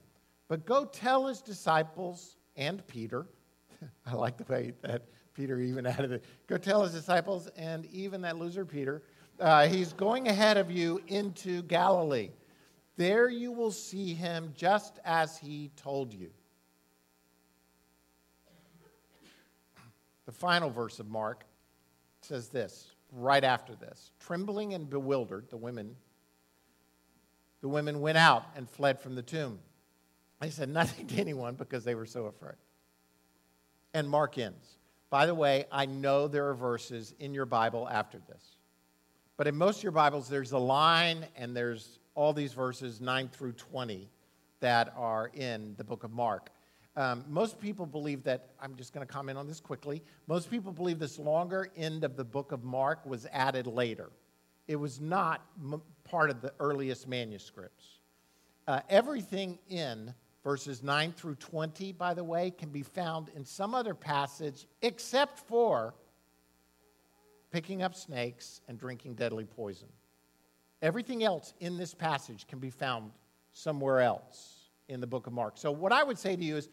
[0.49, 3.27] But go tell his disciples and Peter.
[4.07, 5.03] I like the way that
[5.35, 6.25] Peter even added it.
[6.47, 9.03] Go tell his disciples and even that loser Peter.
[9.41, 12.31] Uh, he's going ahead of you into Galilee.
[12.97, 16.31] There you will see him just as he told you.
[20.25, 21.45] The final verse of Mark
[22.23, 24.11] says this right after this.
[24.19, 25.95] Trembling and bewildered, the women
[27.63, 29.59] the women went out and fled from the tomb.
[30.41, 32.57] They said nothing to anyone because they were so afraid.
[33.95, 34.77] And Mark ends.
[35.11, 38.57] By the way, I know there are verses in your Bible after this.
[39.37, 43.29] But in most of your Bibles, there's a line and there's all these verses, 9
[43.29, 44.09] through 20,
[44.61, 46.51] that are in the book of Mark.
[46.97, 50.03] Um, most people believe that, I'm just going to comment on this quickly.
[50.27, 54.11] Most people believe this longer end of the book of Mark was added later.
[54.67, 57.85] It was not m- part of the earliest manuscripts.
[58.67, 63.75] Uh, everything in verses 9 through 20, by the way, can be found in some
[63.75, 65.95] other passage except for
[67.51, 69.89] picking up snakes and drinking deadly poison.
[70.83, 73.11] Everything else in this passage can be found
[73.53, 75.57] somewhere else in the book of Mark.
[75.57, 76.69] So, what I would say to you is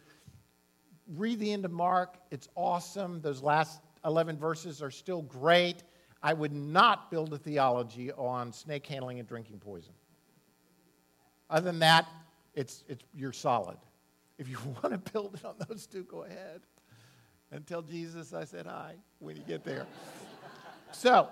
[1.07, 2.17] read the end of Mark.
[2.31, 3.21] It's awesome.
[3.21, 5.83] Those last 11 verses are still great.
[6.21, 9.93] I would not build a theology on snake handling and drinking poison.
[11.49, 12.07] Other than that,
[12.53, 13.77] it's, it's, you're solid.
[14.37, 16.61] If you want to build it on those two, go ahead.
[17.51, 19.85] And tell Jesus I said hi when you get there.
[20.91, 21.29] so,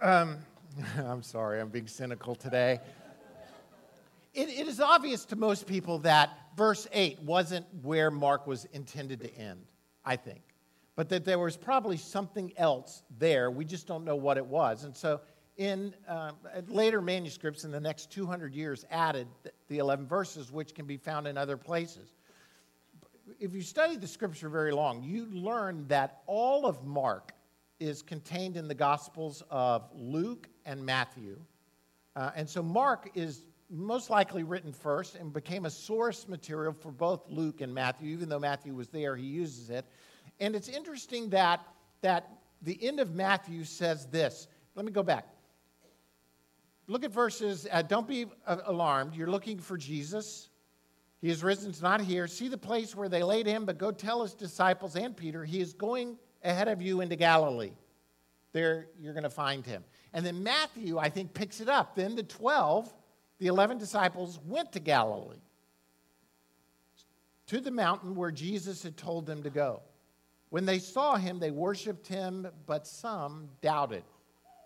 [0.00, 0.38] um,
[0.98, 2.80] I'm sorry, I'm being cynical today.
[4.32, 9.20] It, it is obvious to most people that verse 8 wasn't where Mark was intended
[9.20, 9.64] to end,
[10.04, 10.42] I think.
[10.94, 13.50] But that there was probably something else there.
[13.50, 14.84] We just don't know what it was.
[14.84, 15.20] And so,
[15.56, 16.32] in uh,
[16.68, 19.26] later manuscripts in the next 200 years, added
[19.68, 22.14] the 11 verses, which can be found in other places.
[23.38, 27.32] If you study the scripture very long, you learn that all of Mark
[27.80, 31.36] is contained in the Gospels of Luke and Matthew.
[32.14, 36.92] Uh, and so Mark is most likely written first and became a source material for
[36.92, 38.12] both Luke and Matthew.
[38.12, 39.84] Even though Matthew was there, he uses it.
[40.38, 41.60] And it's interesting that,
[42.02, 42.30] that
[42.62, 44.46] the end of Matthew says this.
[44.76, 45.26] Let me go back.
[46.86, 49.14] Look at verses, uh, don't be uh, alarmed.
[49.14, 50.50] You're looking for Jesus.
[51.20, 52.26] He is risen, it's not here.
[52.26, 55.60] See the place where they laid him, but go tell his disciples and Peter, he
[55.60, 57.72] is going ahead of you into Galilee.
[58.52, 59.84] There you're going to find him.
[60.12, 61.94] And then Matthew, I think, picks it up.
[61.94, 62.92] Then the 12,
[63.38, 65.36] the 11 disciples, went to Galilee,
[67.46, 69.82] to the mountain where Jesus had told them to go.
[70.50, 74.02] When they saw him, they worshiped him, but some doubted.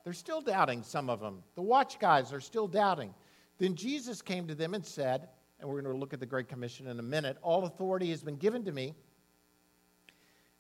[0.03, 1.43] They're still doubting, some of them.
[1.55, 3.15] The watch guys are still doubting.
[3.59, 5.29] Then Jesus came to them and said,
[5.61, 8.23] and we're going to look at the Great Commission in a minute All authority has
[8.23, 8.95] been given to me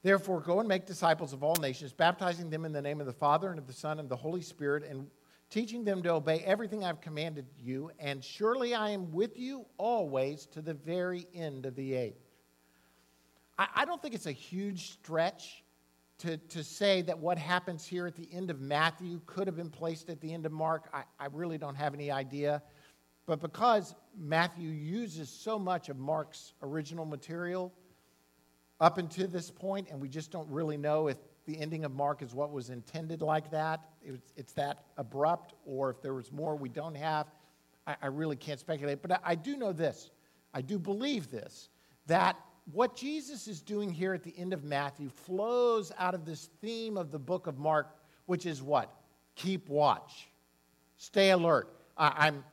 [0.04, 3.12] Therefore, go and make disciples of all nations, baptizing them in the name of the
[3.12, 5.08] Father and of the Son and the Holy Spirit, and
[5.48, 7.90] teaching them to obey everything I've commanded you.
[7.98, 12.20] And surely I am with you always to the very end of the age.
[13.58, 15.64] I, I don't think it's a huge stretch
[16.18, 19.70] to, to say that what happens here at the end of Matthew could have been
[19.70, 20.90] placed at the end of Mark.
[20.92, 22.62] I, I really don't have any idea.
[23.24, 27.72] But because Matthew uses so much of Mark's original material,
[28.80, 32.22] up until this point, and we just don't really know if the ending of Mark
[32.22, 33.80] is what was intended like that.
[34.02, 37.26] It's, it's that abrupt, or if there was more we don't have.
[37.86, 40.10] I, I really can't speculate, but I, I do know this.
[40.52, 41.68] I do believe this
[42.06, 42.36] that
[42.72, 46.96] what Jesus is doing here at the end of Matthew flows out of this theme
[46.96, 48.94] of the book of Mark, which is what?
[49.34, 50.28] Keep watch,
[50.96, 51.76] stay alert.
[51.96, 52.44] I, I'm,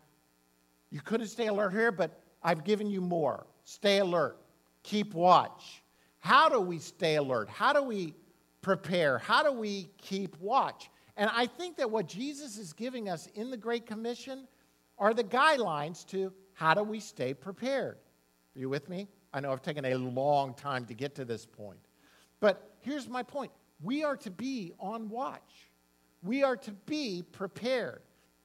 [0.89, 3.45] you couldn't stay alert here, but I've given you more.
[3.63, 4.37] Stay alert,
[4.83, 5.80] keep watch.
[6.21, 7.49] How do we stay alert?
[7.49, 8.15] How do we
[8.61, 9.17] prepare?
[9.17, 10.89] How do we keep watch?
[11.17, 14.47] And I think that what Jesus is giving us in the Great Commission
[14.97, 17.97] are the guidelines to how do we stay prepared.
[18.55, 19.07] Are you with me?
[19.33, 21.79] I know I've taken a long time to get to this point.
[22.39, 25.69] But here's my point we are to be on watch,
[26.21, 28.01] we are to be prepared.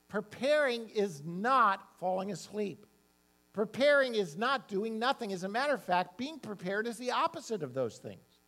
[0.09, 2.86] Preparing is not falling asleep.
[3.57, 5.33] Preparing is not doing nothing.
[5.33, 8.43] As a matter of fact, being prepared is the opposite of those things.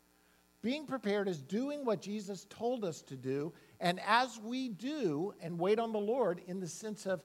[0.61, 3.55] Being prepared is doing what Jesus told us to do.
[3.81, 7.23] And as we do and wait on the Lord in the sense of,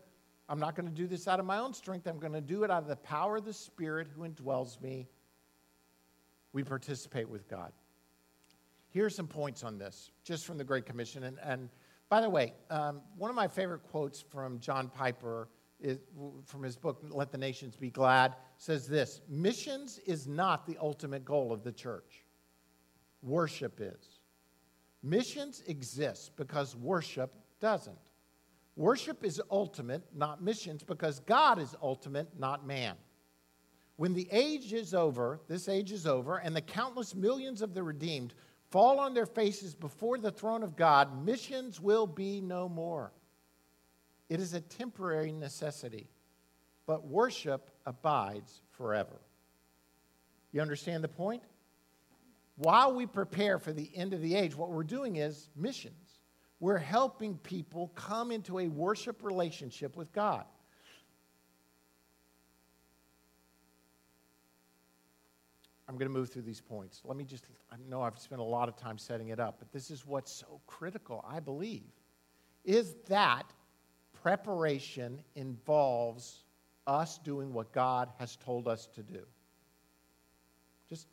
[0.47, 2.63] I'm not going to do this out of my own strength, I'm going to do
[2.63, 5.09] it out of the power of the Spirit who indwells me,
[6.53, 7.73] we participate with God.
[8.91, 11.23] Here are some points on this, just from the Great Commission.
[11.23, 11.67] And, and
[12.07, 15.49] by the way, um, one of my favorite quotes from John Piper
[15.83, 15.99] is,
[16.45, 21.25] from his book, Let the Nations Be Glad, says this Missions is not the ultimate
[21.25, 22.23] goal of the church,
[23.21, 24.19] worship is.
[25.03, 27.97] Missions exist because worship doesn't.
[28.75, 32.95] Worship is ultimate, not missions, because God is ultimate, not man.
[33.97, 37.83] When the age is over, this age is over, and the countless millions of the
[37.83, 38.33] redeemed
[38.71, 43.11] fall on their faces before the throne of God, missions will be no more.
[44.29, 46.09] It is a temporary necessity,
[46.85, 49.19] but worship abides forever.
[50.51, 51.43] You understand the point?
[52.55, 56.19] While we prepare for the end of the age, what we're doing is missions.
[56.59, 60.45] We're helping people come into a worship relationship with God.
[65.89, 67.01] I'm going to move through these points.
[67.03, 69.71] Let me just, I know I've spent a lot of time setting it up, but
[69.71, 71.91] this is what's so critical, I believe,
[72.63, 73.51] is that
[74.23, 76.45] preparation involves
[76.87, 79.19] us doing what God has told us to do.
[80.89, 81.07] Just,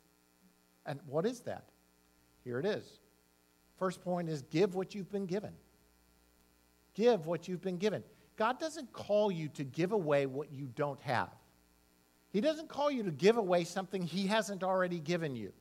[0.85, 1.65] and what is that?
[2.45, 2.99] Here it is.
[3.77, 5.51] First point is give what you've been given.
[6.93, 8.01] Give what you've been given.
[8.37, 11.29] God doesn't call you to give away what you don't have.
[12.31, 15.51] He doesn't call you to give away something He hasn't already given you.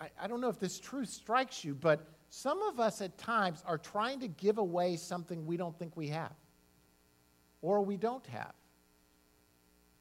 [0.00, 3.62] I, I don't know if this truth strikes you, but some of us at times
[3.66, 6.32] are trying to give away something we don't think we have
[7.62, 8.52] or we don't have.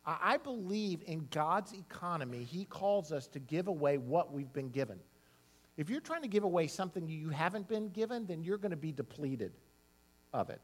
[0.09, 4.99] I, believe in God's economy, He calls us to give away what we've been given.
[5.75, 8.77] If you're trying to give away something you haven't been given, then you're going to
[8.77, 9.51] be depleted
[10.33, 10.61] of it.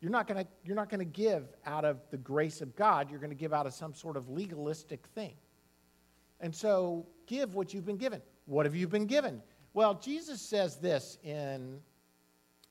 [0.00, 3.10] You're not going to you're not going to give out of the grace of God.
[3.10, 5.34] You're going to give out of some sort of legalistic thing.
[6.40, 8.22] And so, give what you've been given.
[8.46, 9.42] What have you been given?
[9.74, 11.80] Well, Jesus says this in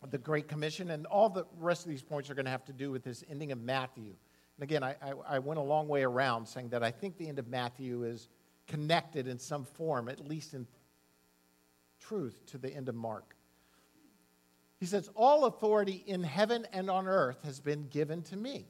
[0.09, 2.73] the Great Commission, and all the rest of these points are going to have to
[2.73, 4.13] do with this ending of Matthew.
[4.57, 7.27] And again, I, I, I went a long way around saying that I think the
[7.27, 8.29] end of Matthew is
[8.67, 10.67] connected in some form, at least in
[11.99, 13.35] truth, to the end of Mark.
[14.79, 18.67] He says, All authority in heaven and on earth has been given to me.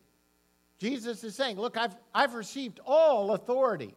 [0.78, 3.96] Jesus is saying, Look, I've, I've received all authority.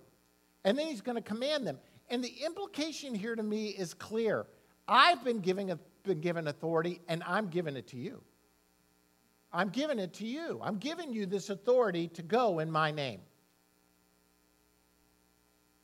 [0.64, 1.78] And then he's going to command them.
[2.10, 4.46] And the implication here to me is clear.
[4.88, 8.20] I've been, giving been given authority, and I'm giving it to you.
[9.52, 10.60] I'm giving it to you.
[10.62, 13.20] I'm giving you this authority to go in my name.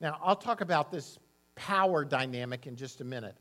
[0.00, 1.18] Now, I'll talk about this
[1.54, 3.36] power dynamic in just a minute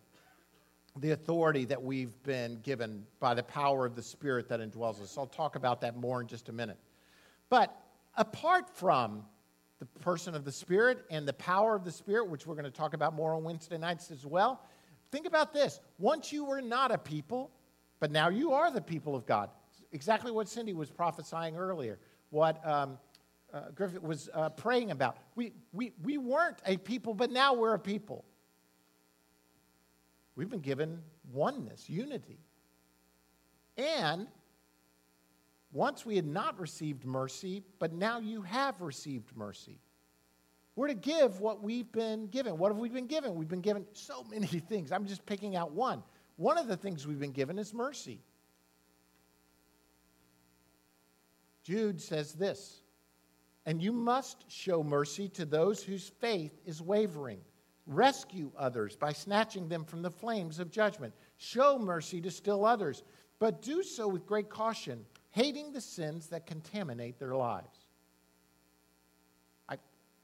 [0.98, 5.18] the authority that we've been given by the power of the Spirit that indwells us.
[5.18, 6.78] I'll talk about that more in just a minute.
[7.50, 7.76] But
[8.16, 9.26] apart from
[9.94, 12.72] the person of the Spirit and the power of the Spirit, which we're going to
[12.72, 14.62] talk about more on Wednesday nights as well,
[15.12, 15.80] think about this.
[15.98, 17.52] Once you were not a people,
[18.00, 19.50] but now you are the people of God.
[19.92, 22.98] Exactly what Cindy was prophesying earlier, what um,
[23.54, 25.18] uh, Griffith was uh, praying about.
[25.36, 28.26] We, we, we weren't a people, but now we're a people.
[30.36, 31.02] We've been given
[31.32, 32.40] oneness, unity.
[33.78, 34.28] And
[35.72, 39.80] once we had not received mercy, but now you have received mercy.
[40.76, 42.58] We're to give what we've been given.
[42.58, 43.36] What have we been given?
[43.36, 44.92] We've been given so many things.
[44.92, 46.04] I'm just picking out one.
[46.38, 48.20] One of the things we've been given is mercy.
[51.64, 52.82] Jude says this,
[53.66, 57.40] and you must show mercy to those whose faith is wavering.
[57.88, 61.14] Rescue others by snatching them from the flames of judgment.
[61.38, 63.04] Show mercy to still others,
[63.40, 67.85] but do so with great caution, hating the sins that contaminate their lives.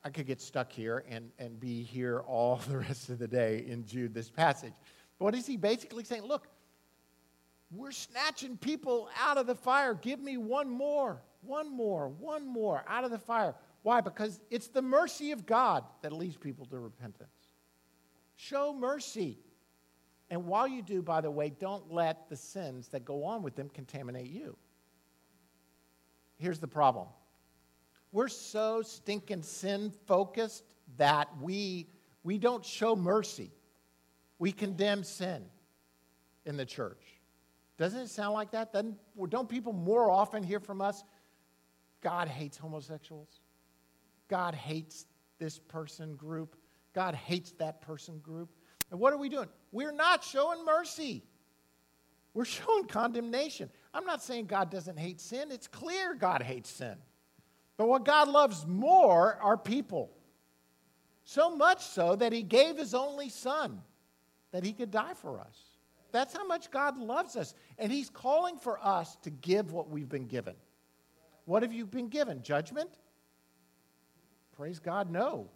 [0.04, 3.66] I, could get stuck here and, and be here all the rest of the day
[3.68, 4.74] in Jude, this passage.
[5.18, 6.24] But what is he basically saying?
[6.24, 6.48] Look,
[7.72, 9.94] we're snatching people out of the fire.
[9.94, 13.56] Give me one more, one more, one more out of the fire.
[13.84, 14.02] Why?
[14.02, 17.30] Because it's the mercy of God that leads people to repentance.
[18.36, 19.40] Show mercy.
[20.30, 23.56] And while you do, by the way, don't let the sins that go on with
[23.56, 24.56] them contaminate you.
[26.38, 27.08] Here's the problem
[28.12, 30.64] we're so stinking sin focused
[30.98, 31.88] that we,
[32.24, 33.52] we don't show mercy.
[34.38, 35.46] We condemn sin
[36.46, 37.04] in the church.
[37.78, 38.74] Doesn't it sound like that?
[38.74, 38.98] Doesn't,
[39.30, 41.04] don't people more often hear from us,
[42.02, 43.40] God hates homosexuals?
[44.28, 45.06] God hates
[45.40, 46.56] this person group.
[46.94, 48.50] God hates that person group.
[48.92, 49.48] And what are we doing?
[49.72, 51.24] We're not showing mercy.
[52.34, 53.70] We're showing condemnation.
[53.94, 55.52] I'm not saying God doesn't hate sin.
[55.52, 56.96] It's clear God hates sin.
[57.82, 60.12] But what God loves more are people.
[61.24, 63.82] So much so that he gave his only son
[64.52, 65.58] that he could die for us.
[66.12, 67.56] That's how much God loves us.
[67.80, 70.54] And he's calling for us to give what we've been given.
[71.46, 72.44] What have you been given?
[72.44, 72.92] Judgment?
[74.56, 75.50] Praise God, no.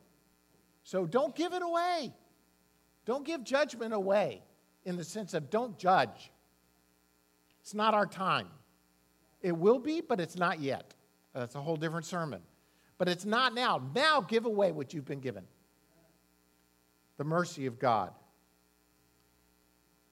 [0.81, 2.11] So don't give it away.
[3.05, 4.41] Don't give judgment away
[4.83, 6.31] in the sense of don't judge.
[7.61, 8.47] It's not our time.
[9.43, 10.95] It will be, but it's not yet.
[11.35, 12.41] That's a whole different sermon.
[12.97, 13.81] But it's not now.
[13.93, 15.43] Now give away what you've been given
[17.17, 18.11] the mercy of God.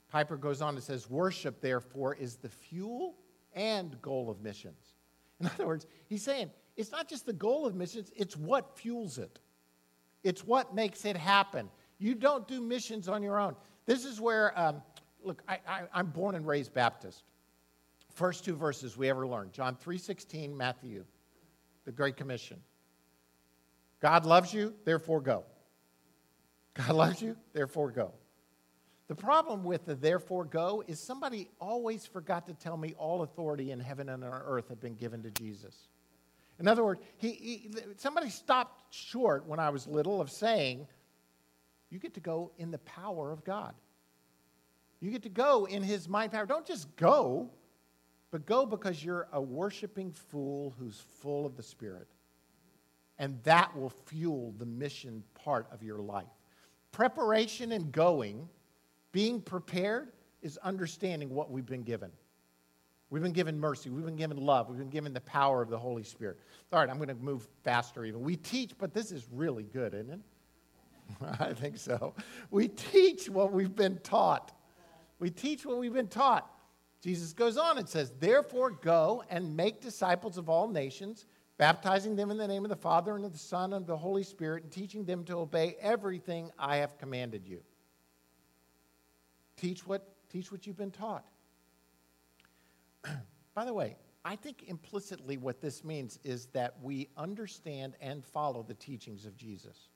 [0.09, 3.15] Piper goes on and says, Worship, therefore, is the fuel
[3.53, 4.93] and goal of missions.
[5.39, 9.17] In other words, he's saying it's not just the goal of missions, it's what fuels
[9.17, 9.39] it,
[10.24, 11.69] it's what makes it happen.
[11.97, 13.55] You don't do missions on your own.
[13.86, 14.82] This is where, um,
[15.24, 15.59] look, I,
[15.93, 17.24] am born and raised Baptist.
[18.13, 21.05] First two verses we ever learned John 3.16, Matthew,
[21.86, 22.61] the Great Commission.
[23.99, 25.43] God loves you, therefore go.
[26.73, 28.13] God loves you, therefore go.
[29.07, 33.71] The problem with the therefore go is somebody always forgot to tell me all authority
[33.71, 35.89] in heaven and on earth had been given to Jesus.
[36.59, 40.88] In other words, he, he, somebody stopped short when I was little of saying,
[41.89, 43.73] You get to go in the power of God.
[44.99, 46.45] You get to go in his mind power.
[46.45, 47.49] Don't just go,
[48.34, 52.07] but go because you're a worshiping fool who's full of the Spirit.
[53.19, 56.25] And that will fuel the mission part of your life.
[56.91, 58.49] Preparation and going,
[59.11, 62.09] being prepared, is understanding what we've been given.
[63.11, 63.91] We've been given mercy.
[63.91, 64.67] We've been given love.
[64.67, 66.39] We've been given the power of the Holy Spirit.
[66.71, 68.23] All right, I'm going to move faster even.
[68.23, 70.19] We teach, but this is really good, isn't it?
[71.39, 72.15] I think so.
[72.49, 74.57] We teach what we've been taught.
[75.19, 76.49] We teach what we've been taught.
[77.04, 81.26] Jesus goes on and says, Therefore, go and make disciples of all nations,
[81.58, 83.97] baptizing them in the name of the Father and of the Son and of the
[83.97, 87.62] Holy Spirit, and teaching them to obey everything I have commanded you.
[89.58, 91.26] Teach what, teach what you've been taught.
[93.54, 98.64] By the way, I think implicitly what this means is that we understand and follow
[98.64, 99.89] the teachings of Jesus.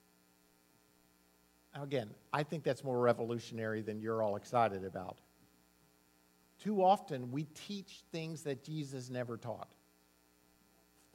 [1.74, 5.20] Now, again, I think that's more revolutionary than you're all excited about.
[6.64, 9.70] Too often, we teach things that Jesus never taught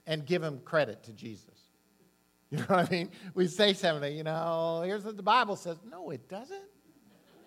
[0.07, 1.49] and give him credit to Jesus.
[2.53, 3.11] You know what I mean?
[3.33, 5.79] We say something, you know, here's what the Bible says.
[5.91, 6.65] No, it doesn't.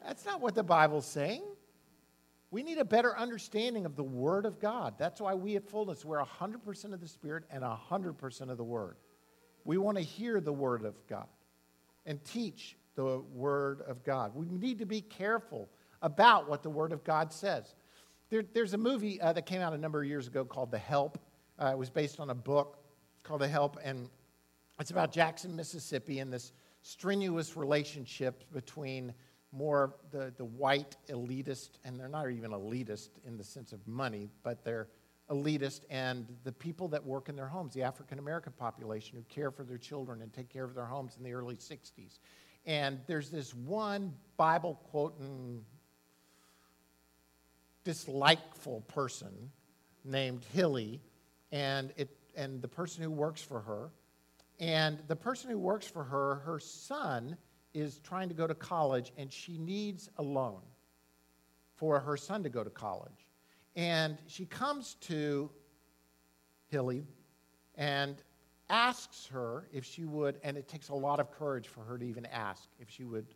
[0.04, 1.44] That's not what the Bible's saying.
[2.50, 4.96] We need a better understanding of the Word of God.
[4.98, 8.96] That's why we at Fullness, we're 100% of the Spirit and 100% of the Word.
[9.64, 11.28] We want to hear the Word of God
[12.08, 14.34] and teach the Word of God.
[14.34, 15.70] We need to be careful
[16.02, 17.76] about what the Word of God says.
[18.36, 20.78] There, there's a movie uh, that came out a number of years ago called The
[20.78, 21.18] Help.
[21.58, 22.80] Uh, it was based on a book
[23.24, 24.10] called The Help, and
[24.78, 29.14] it's about Jackson, Mississippi, and this strenuous relationship between
[29.54, 34.30] more the, the white elitist, and they're not even elitist in the sense of money,
[34.44, 34.90] but they're
[35.32, 39.50] elitist, and the people that work in their homes, the African American population who care
[39.50, 42.20] for their children and take care of their homes in the early 60s.
[42.66, 45.64] And there's this one Bible quoting,
[47.86, 49.52] dislikeful person
[50.04, 51.02] named Hilly,
[51.52, 53.92] and, it, and the person who works for her.
[54.60, 57.38] And the person who works for her, her son,
[57.74, 60.62] is trying to go to college and she needs a loan
[61.76, 63.28] for her son to go to college.
[63.76, 65.50] And she comes to
[66.68, 67.06] Hilly
[67.76, 68.16] and
[68.70, 72.06] asks her if she would, and it takes a lot of courage for her to
[72.06, 73.28] even ask if she would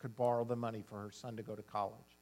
[0.00, 2.13] could borrow the money for her son to go to college.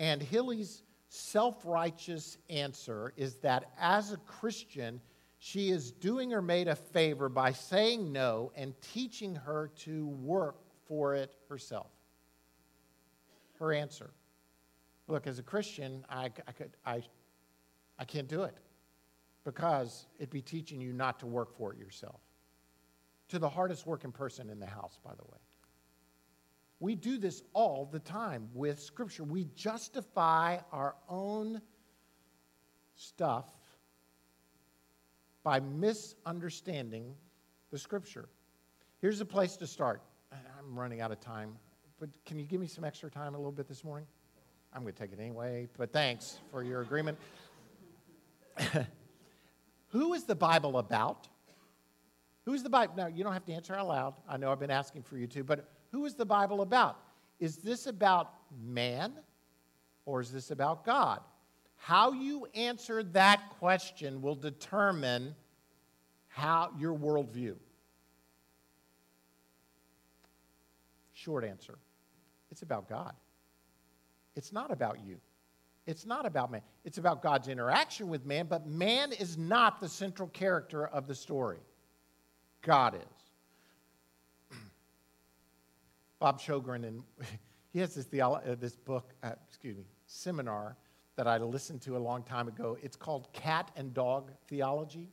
[0.00, 5.00] And Hilly's self righteous answer is that as a Christian,
[5.38, 10.56] she is doing her maid a favor by saying no and teaching her to work
[10.86, 11.90] for it herself.
[13.58, 14.10] Her answer.
[15.06, 17.02] Look, as a Christian, I, I, could, I,
[17.98, 18.56] I can't do it
[19.44, 22.20] because it'd be teaching you not to work for it yourself.
[23.28, 25.38] To the hardest working person in the house, by the way.
[26.80, 29.22] We do this all the time with Scripture.
[29.22, 31.60] We justify our own
[32.96, 33.46] stuff
[35.42, 37.14] by misunderstanding
[37.70, 38.30] the Scripture.
[39.00, 40.02] Here's a place to start.
[40.32, 41.56] I'm running out of time,
[41.98, 44.06] but can you give me some extra time a little bit this morning?
[44.72, 47.18] I'm going to take it anyway, but thanks for your agreement.
[49.88, 51.28] Who is the Bible about?
[52.44, 52.94] Who's the Bible?
[52.96, 54.14] Now, you don't have to answer out loud.
[54.28, 56.98] I know I've been asking for you to, but who is the Bible about?
[57.38, 58.32] Is this about
[58.62, 59.12] man
[60.04, 61.20] or is this about God?
[61.76, 65.34] How you answer that question will determine
[66.28, 67.56] how your worldview.
[71.12, 71.78] Short answer
[72.50, 73.14] it's about God.
[74.36, 75.18] It's not about you.
[75.86, 76.62] It's not about man.
[76.84, 81.14] It's about God's interaction with man, but man is not the central character of the
[81.14, 81.58] story.
[82.62, 83.19] God is.
[86.20, 87.02] Bob Sjogren, and
[87.72, 90.76] he has this, theolo- uh, this book, uh, excuse me, seminar
[91.16, 92.78] that I listened to a long time ago.
[92.82, 95.10] It's called Cat and Dog Theology.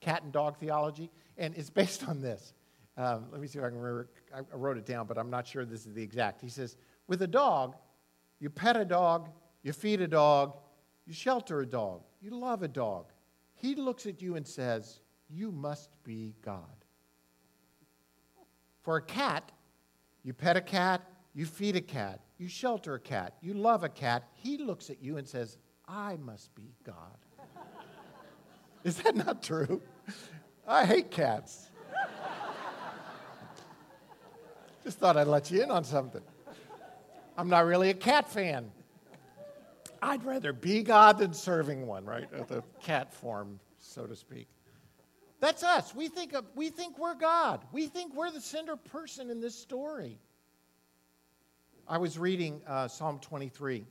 [0.00, 1.10] Cat and Dog Theology.
[1.36, 2.54] And it's based on this.
[2.96, 4.08] Um, let me see if I can remember.
[4.34, 6.40] I wrote it down, but I'm not sure this is the exact.
[6.40, 7.74] He says, with a dog,
[8.38, 9.30] you pet a dog,
[9.62, 10.56] you feed a dog,
[11.06, 13.12] you shelter a dog, you love a dog.
[13.54, 15.00] He looks at you and says,
[15.30, 16.84] You must be God.
[18.82, 19.52] For a cat,
[20.22, 21.02] you pet a cat,
[21.34, 24.24] you feed a cat, you shelter a cat, you love a cat.
[24.34, 25.58] He looks at you and says,
[25.88, 27.18] I must be God.
[28.84, 29.80] Is that not true?
[30.66, 31.70] I hate cats.
[34.84, 36.22] Just thought I'd let you in on something.
[37.36, 38.70] I'm not really a cat fan.
[40.02, 42.28] I'd rather be God than serving one, right?
[42.48, 44.48] The cat form, so to speak.
[45.42, 45.92] That's us.
[45.92, 47.64] We think, of, we think we're God.
[47.72, 50.20] We think we're the center person in this story.
[51.88, 53.84] I was reading uh, Psalm 23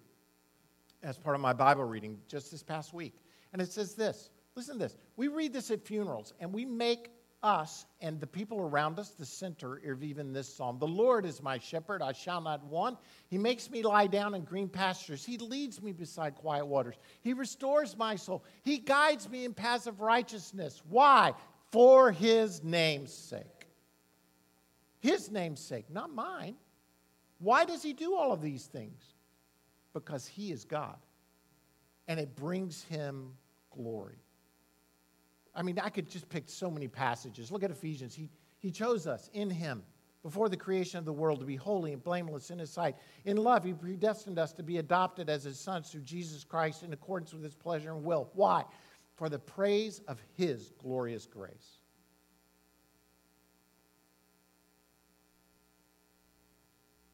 [1.04, 3.14] as part of my Bible reading just this past week.
[3.52, 4.96] And it says this listen to this.
[5.18, 7.12] We read this at funerals and we make
[7.44, 10.78] us and the people around us the center of even this psalm.
[10.80, 12.98] The Lord is my shepherd, I shall not want.
[13.28, 15.26] He makes me lie down in green pastures.
[15.26, 16.96] He leads me beside quiet waters.
[17.22, 18.44] He restores my soul.
[18.64, 20.82] He guides me in paths of righteousness.
[20.90, 21.34] Why?
[21.72, 23.68] For his name's sake.
[25.00, 26.56] His name's sake, not mine.
[27.40, 29.02] Why does he do all of these things?
[29.94, 30.98] Because he is God.
[32.08, 33.32] And it brings him
[33.72, 34.20] glory.
[35.54, 37.52] I mean, I could just pick so many passages.
[37.52, 38.16] Look at Ephesians.
[38.16, 38.30] He,
[38.60, 39.84] he chose us in Him
[40.24, 42.96] before the creation of the world to be holy and blameless in His sight.
[43.26, 46.94] In love, He predestined us to be adopted as His sons through Jesus Christ in
[46.94, 48.30] accordance with His pleasure and will.
[48.34, 48.64] Why?
[49.16, 51.80] For the praise of His glorious grace.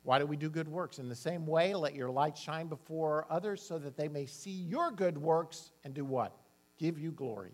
[0.04, 1.00] Why do we do good works?
[1.00, 4.52] In the same way, let your light shine before others so that they may see
[4.52, 6.38] your good works and do what?
[6.78, 7.52] Give you glory.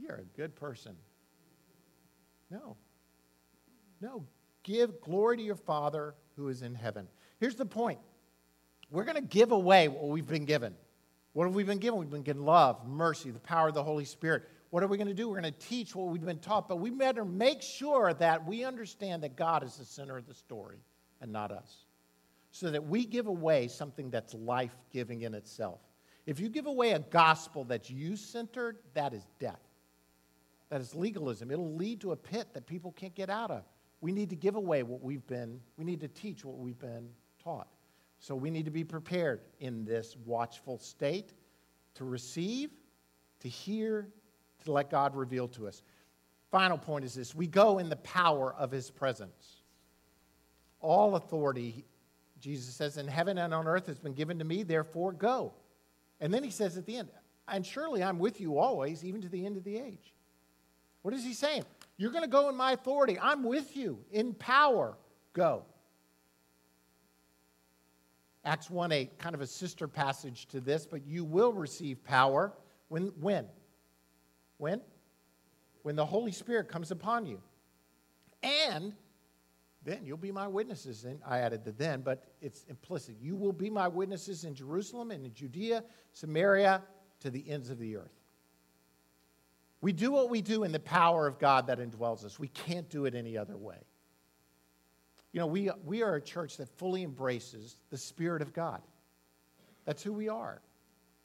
[0.00, 0.96] You're a good person.
[2.50, 2.76] No.
[4.00, 4.24] No.
[4.62, 7.08] Give glory to your Father who is in heaven.
[7.40, 7.98] Here's the point
[8.90, 10.74] we're going to give away what we've been given.
[11.32, 12.00] What have we been given?
[12.00, 14.44] We've been given love, mercy, the power of the Holy Spirit.
[14.70, 15.28] What are we going to do?
[15.28, 18.64] We're going to teach what we've been taught, but we better make sure that we
[18.64, 20.78] understand that God is the center of the story
[21.20, 21.84] and not us.
[22.50, 25.80] So that we give away something that's life giving in itself.
[26.26, 29.60] If you give away a gospel that's you centered, that is death.
[30.70, 31.50] That is legalism.
[31.50, 33.64] It'll lead to a pit that people can't get out of.
[34.00, 37.08] We need to give away what we've been, we need to teach what we've been
[37.42, 37.68] taught.
[38.20, 41.32] So we need to be prepared in this watchful state
[41.94, 42.70] to receive,
[43.40, 44.08] to hear,
[44.64, 45.82] to let God reveal to us.
[46.50, 49.62] Final point is this we go in the power of his presence.
[50.80, 51.84] All authority,
[52.40, 55.52] Jesus says, in heaven and on earth has been given to me, therefore go.
[56.20, 57.08] And then he says at the end,
[57.48, 60.14] and surely I'm with you always, even to the end of the age.
[61.02, 61.64] What is he saying?
[61.96, 63.18] You're going to go in my authority.
[63.20, 64.96] I'm with you in power.
[65.32, 65.64] Go.
[68.44, 72.52] Acts 1 8, kind of a sister passage to this, but you will receive power
[72.88, 73.12] when?
[73.20, 73.46] When?
[74.56, 74.80] When?
[75.82, 77.40] When the Holy Spirit comes upon you.
[78.42, 78.94] And
[79.84, 81.04] then you'll be my witnesses.
[81.04, 83.16] And I added the then, but it's implicit.
[83.20, 86.82] You will be my witnesses in Jerusalem and in Judea, Samaria,
[87.20, 88.17] to the ends of the earth.
[89.80, 92.38] We do what we do in the power of God that indwells us.
[92.38, 93.78] We can't do it any other way.
[95.32, 98.80] You know, we, we are a church that fully embraces the Spirit of God.
[99.84, 100.60] That's who we are.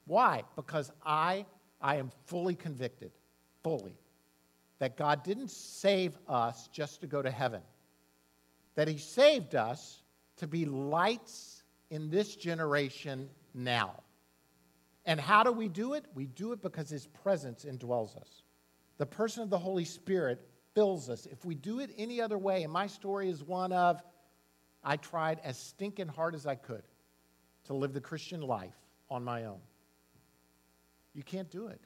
[0.06, 0.44] Why?
[0.54, 1.46] Because I,
[1.80, 3.10] I am fully convicted,
[3.62, 3.96] fully,
[4.78, 7.62] that God didn't save us just to go to heaven,
[8.76, 10.02] that He saved us
[10.36, 14.02] to be lights in this generation now.
[15.06, 16.04] And how do we do it?
[16.14, 18.43] We do it because His presence indwells us.
[18.98, 21.26] The person of the Holy Spirit fills us.
[21.26, 24.02] If we do it any other way, and my story is one of
[24.82, 26.82] I tried as stinking hard as I could
[27.64, 28.76] to live the Christian life
[29.10, 29.60] on my own.
[31.14, 31.80] You can't do it.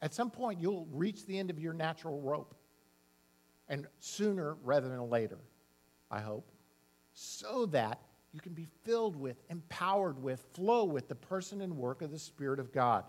[0.00, 2.56] At some point, you'll reach the end of your natural rope.
[3.68, 5.38] And sooner rather than later,
[6.10, 6.50] I hope,
[7.14, 8.00] so that
[8.32, 12.18] you can be filled with, empowered with, flow with the person and work of the
[12.18, 13.04] Spirit of God.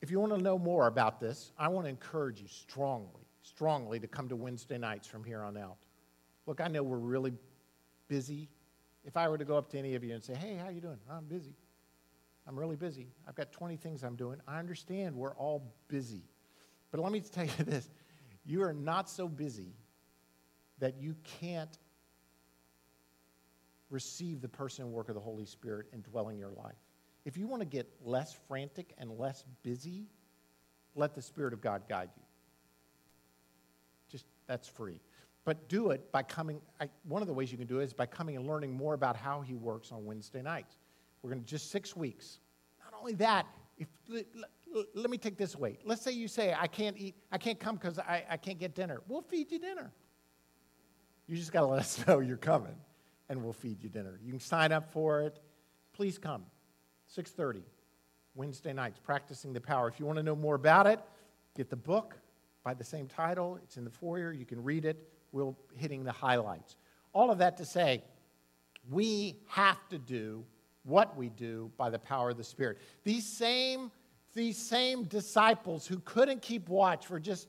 [0.00, 3.98] If you want to know more about this, I want to encourage you strongly, strongly
[4.00, 5.78] to come to Wednesday nights from here on out.
[6.46, 7.32] Look, I know we're really
[8.08, 8.48] busy.
[9.04, 10.80] If I were to go up to any of you and say, "Hey, how you
[10.80, 11.54] doing?" I'm busy.
[12.46, 13.08] I'm really busy.
[13.26, 14.40] I've got 20 things I'm doing.
[14.46, 16.22] I understand we're all busy.
[16.90, 17.88] But let me tell you this
[18.44, 19.74] you are not so busy
[20.78, 21.78] that you can't
[23.90, 26.74] receive the person and work of the Holy Spirit indwelling your life.
[27.26, 30.06] If you want to get less frantic and less busy,
[30.94, 32.22] let the Spirit of God guide you.
[34.08, 35.00] Just that's free.
[35.44, 36.60] But do it by coming.
[36.80, 38.94] I, one of the ways you can do it is by coming and learning more
[38.94, 40.76] about how He works on Wednesday nights.
[41.20, 42.38] We're going to just six weeks.
[42.80, 43.46] Not only that,
[43.76, 44.26] if, let,
[44.72, 45.78] let, let, me take this away.
[45.84, 48.76] Let's say you say, I can't eat, I can't come because I, I can't get
[48.76, 49.02] dinner.
[49.08, 49.90] We'll feed you dinner.
[51.26, 52.76] You just got to let us know you're coming,
[53.28, 54.20] and we'll feed you dinner.
[54.22, 55.40] You can sign up for it.
[55.92, 56.44] Please come.
[57.14, 57.62] 6.30,
[58.34, 59.88] Wednesday nights, Practicing the Power.
[59.88, 61.00] If you want to know more about it,
[61.54, 62.16] get the book
[62.64, 63.58] by the same title.
[63.62, 64.32] It's in the foyer.
[64.32, 65.08] You can read it.
[65.32, 66.76] We'll hitting the highlights.
[67.12, 68.02] All of that to say,
[68.90, 70.44] we have to do
[70.84, 72.78] what we do by the power of the Spirit.
[73.04, 73.90] These same,
[74.34, 77.48] these same disciples who couldn't keep watch for just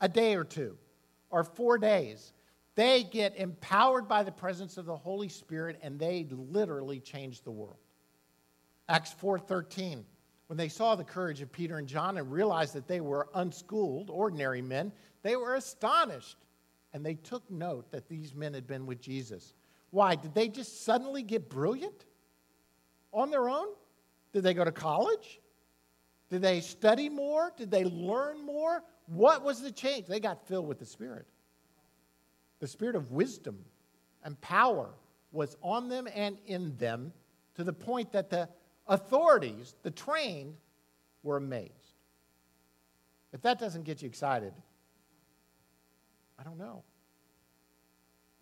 [0.00, 0.76] a day or two
[1.30, 2.32] or four days,
[2.74, 7.50] they get empowered by the presence of the Holy Spirit and they literally change the
[7.50, 7.76] world.
[8.92, 10.04] Acts 4:13
[10.48, 14.10] when they saw the courage of Peter and John and realized that they were unschooled,
[14.10, 16.36] ordinary men, they were astonished
[16.92, 19.54] and they took note that these men had been with Jesus.
[19.90, 20.14] Why?
[20.14, 22.04] Did they just suddenly get brilliant?
[23.12, 23.68] on their own?
[24.32, 25.40] Did they go to college?
[26.30, 27.52] Did they study more?
[27.56, 28.82] Did they learn more?
[29.06, 30.06] What was the change?
[30.06, 31.26] They got filled with the Spirit.
[32.60, 33.58] The Spirit of wisdom
[34.24, 34.94] and power
[35.30, 37.12] was on them and in them
[37.54, 38.48] to the point that the
[38.86, 40.56] authorities, the trained,
[41.22, 41.72] were amazed.
[43.32, 44.52] If that doesn't get you excited,
[46.38, 46.82] I don't know.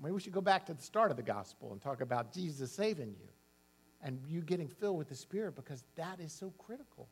[0.01, 2.73] Maybe we should go back to the start of the gospel and talk about Jesus
[2.73, 3.29] saving you
[4.03, 7.09] and you getting filled with the Spirit because that is so critical.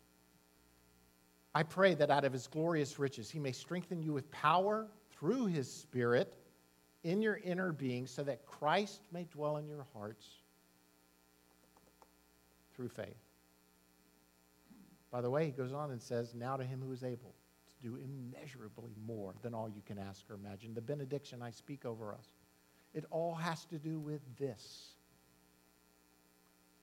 [1.54, 5.46] I pray that out of his glorious riches, he may strengthen you with power through
[5.46, 6.34] his Spirit
[7.04, 10.26] in your inner being so that Christ may dwell in your hearts
[12.78, 13.18] through faith.
[15.10, 17.34] By the way, he goes on and says, Now to him who is able
[17.66, 20.74] to do immeasurably more than all you can ask or imagine.
[20.74, 22.28] The benediction I speak over us.
[22.94, 24.94] It all has to do with this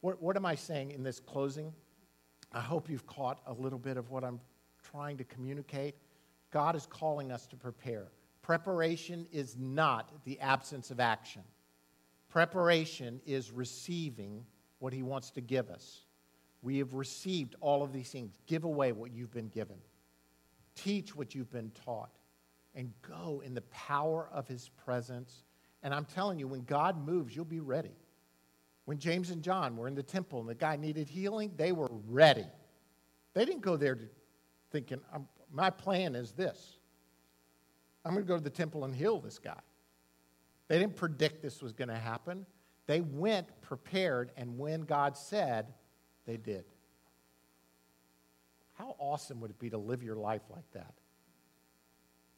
[0.05, 1.73] what, what am I saying in this closing?
[2.51, 4.39] I hope you've caught a little bit of what I'm
[4.91, 5.95] trying to communicate.
[6.51, 8.09] God is calling us to prepare.
[8.43, 11.41] Preparation is not the absence of action.
[12.29, 14.45] Preparation is receiving
[14.79, 16.01] what He wants to give us.
[16.61, 18.39] We have received all of these things.
[18.47, 19.77] Give away what you've been given,
[20.75, 22.11] teach what you've been taught,
[22.73, 25.43] and go in the power of His presence.
[25.83, 27.95] And I'm telling you, when God moves, you'll be ready.
[28.85, 31.89] When James and John were in the temple and the guy needed healing, they were
[32.07, 32.45] ready.
[33.33, 33.97] They didn't go there
[34.71, 35.01] thinking,
[35.51, 36.77] my plan is this
[38.03, 39.59] I'm going to go to the temple and heal this guy.
[40.67, 42.45] They didn't predict this was going to happen.
[42.87, 45.73] They went prepared, and when God said,
[46.25, 46.65] they did.
[48.73, 50.93] How awesome would it be to live your life like that?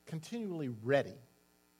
[0.05, 1.17] Continually ready.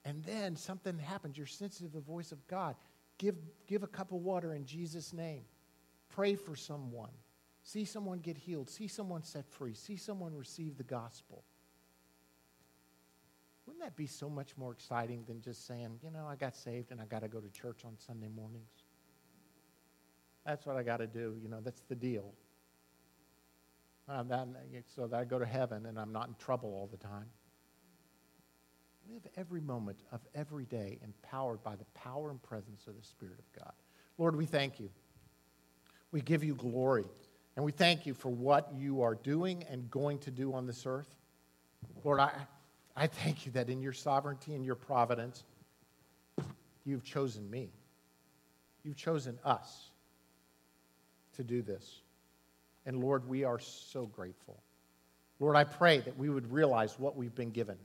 [0.03, 1.38] And then something happens.
[1.38, 2.76] You're sensitive to the voice of God.
[3.18, 3.36] Give,
[3.68, 5.43] give a cup of water in Jesus' name.
[6.09, 7.11] Pray for someone.
[7.63, 8.70] See someone get healed.
[8.70, 9.74] See someone set free.
[9.74, 11.43] See someone receive the gospel.
[13.78, 16.91] Wouldn't that be so much more exciting than just saying, you know, I got saved
[16.91, 18.71] and I got to go to church on Sunday mornings?
[20.45, 21.36] That's what I got to do.
[21.41, 22.34] You know, that's the deal.
[24.07, 24.47] That,
[24.95, 27.25] so that I go to heaven and I'm not in trouble all the time.
[29.11, 33.38] Live every moment of every day empowered by the power and presence of the Spirit
[33.38, 33.73] of God.
[34.17, 34.89] Lord, we thank you.
[36.11, 37.05] We give you glory.
[37.55, 40.86] And we thank you for what you are doing and going to do on this
[40.86, 41.13] earth.
[42.03, 42.32] Lord, I,
[43.00, 45.43] I thank you that in your sovereignty and your providence,
[46.84, 47.70] you've chosen me.
[48.84, 49.91] You've chosen us
[51.36, 52.02] to do this.
[52.88, 54.58] And Lord, we are so grateful.
[55.39, 57.78] Lord, I pray that we would realize what we've been given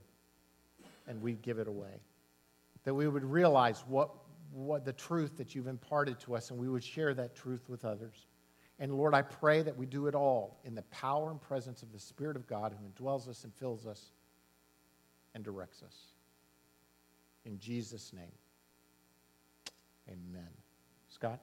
[1.07, 2.01] and we'd give it away.
[2.83, 4.09] That we would realize what,
[4.51, 7.85] what the truth that you've imparted to us and we would share that truth with
[7.85, 8.25] others.
[8.79, 11.91] And Lord, I pray that we do it all in the power and presence of
[11.91, 14.11] the Spirit of God who indwells us and fills us
[15.33, 15.95] and directs us.
[17.45, 18.31] In Jesus' name,
[20.07, 20.49] amen.
[21.09, 21.39] Scott?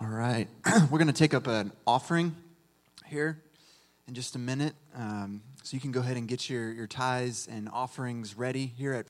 [0.00, 0.48] All right.
[0.90, 2.34] We're going to take up an offering
[3.06, 3.42] here
[4.06, 4.74] in just a minute.
[4.94, 8.92] Um, so you can go ahead and get your, your tithes and offerings ready here
[8.92, 9.06] at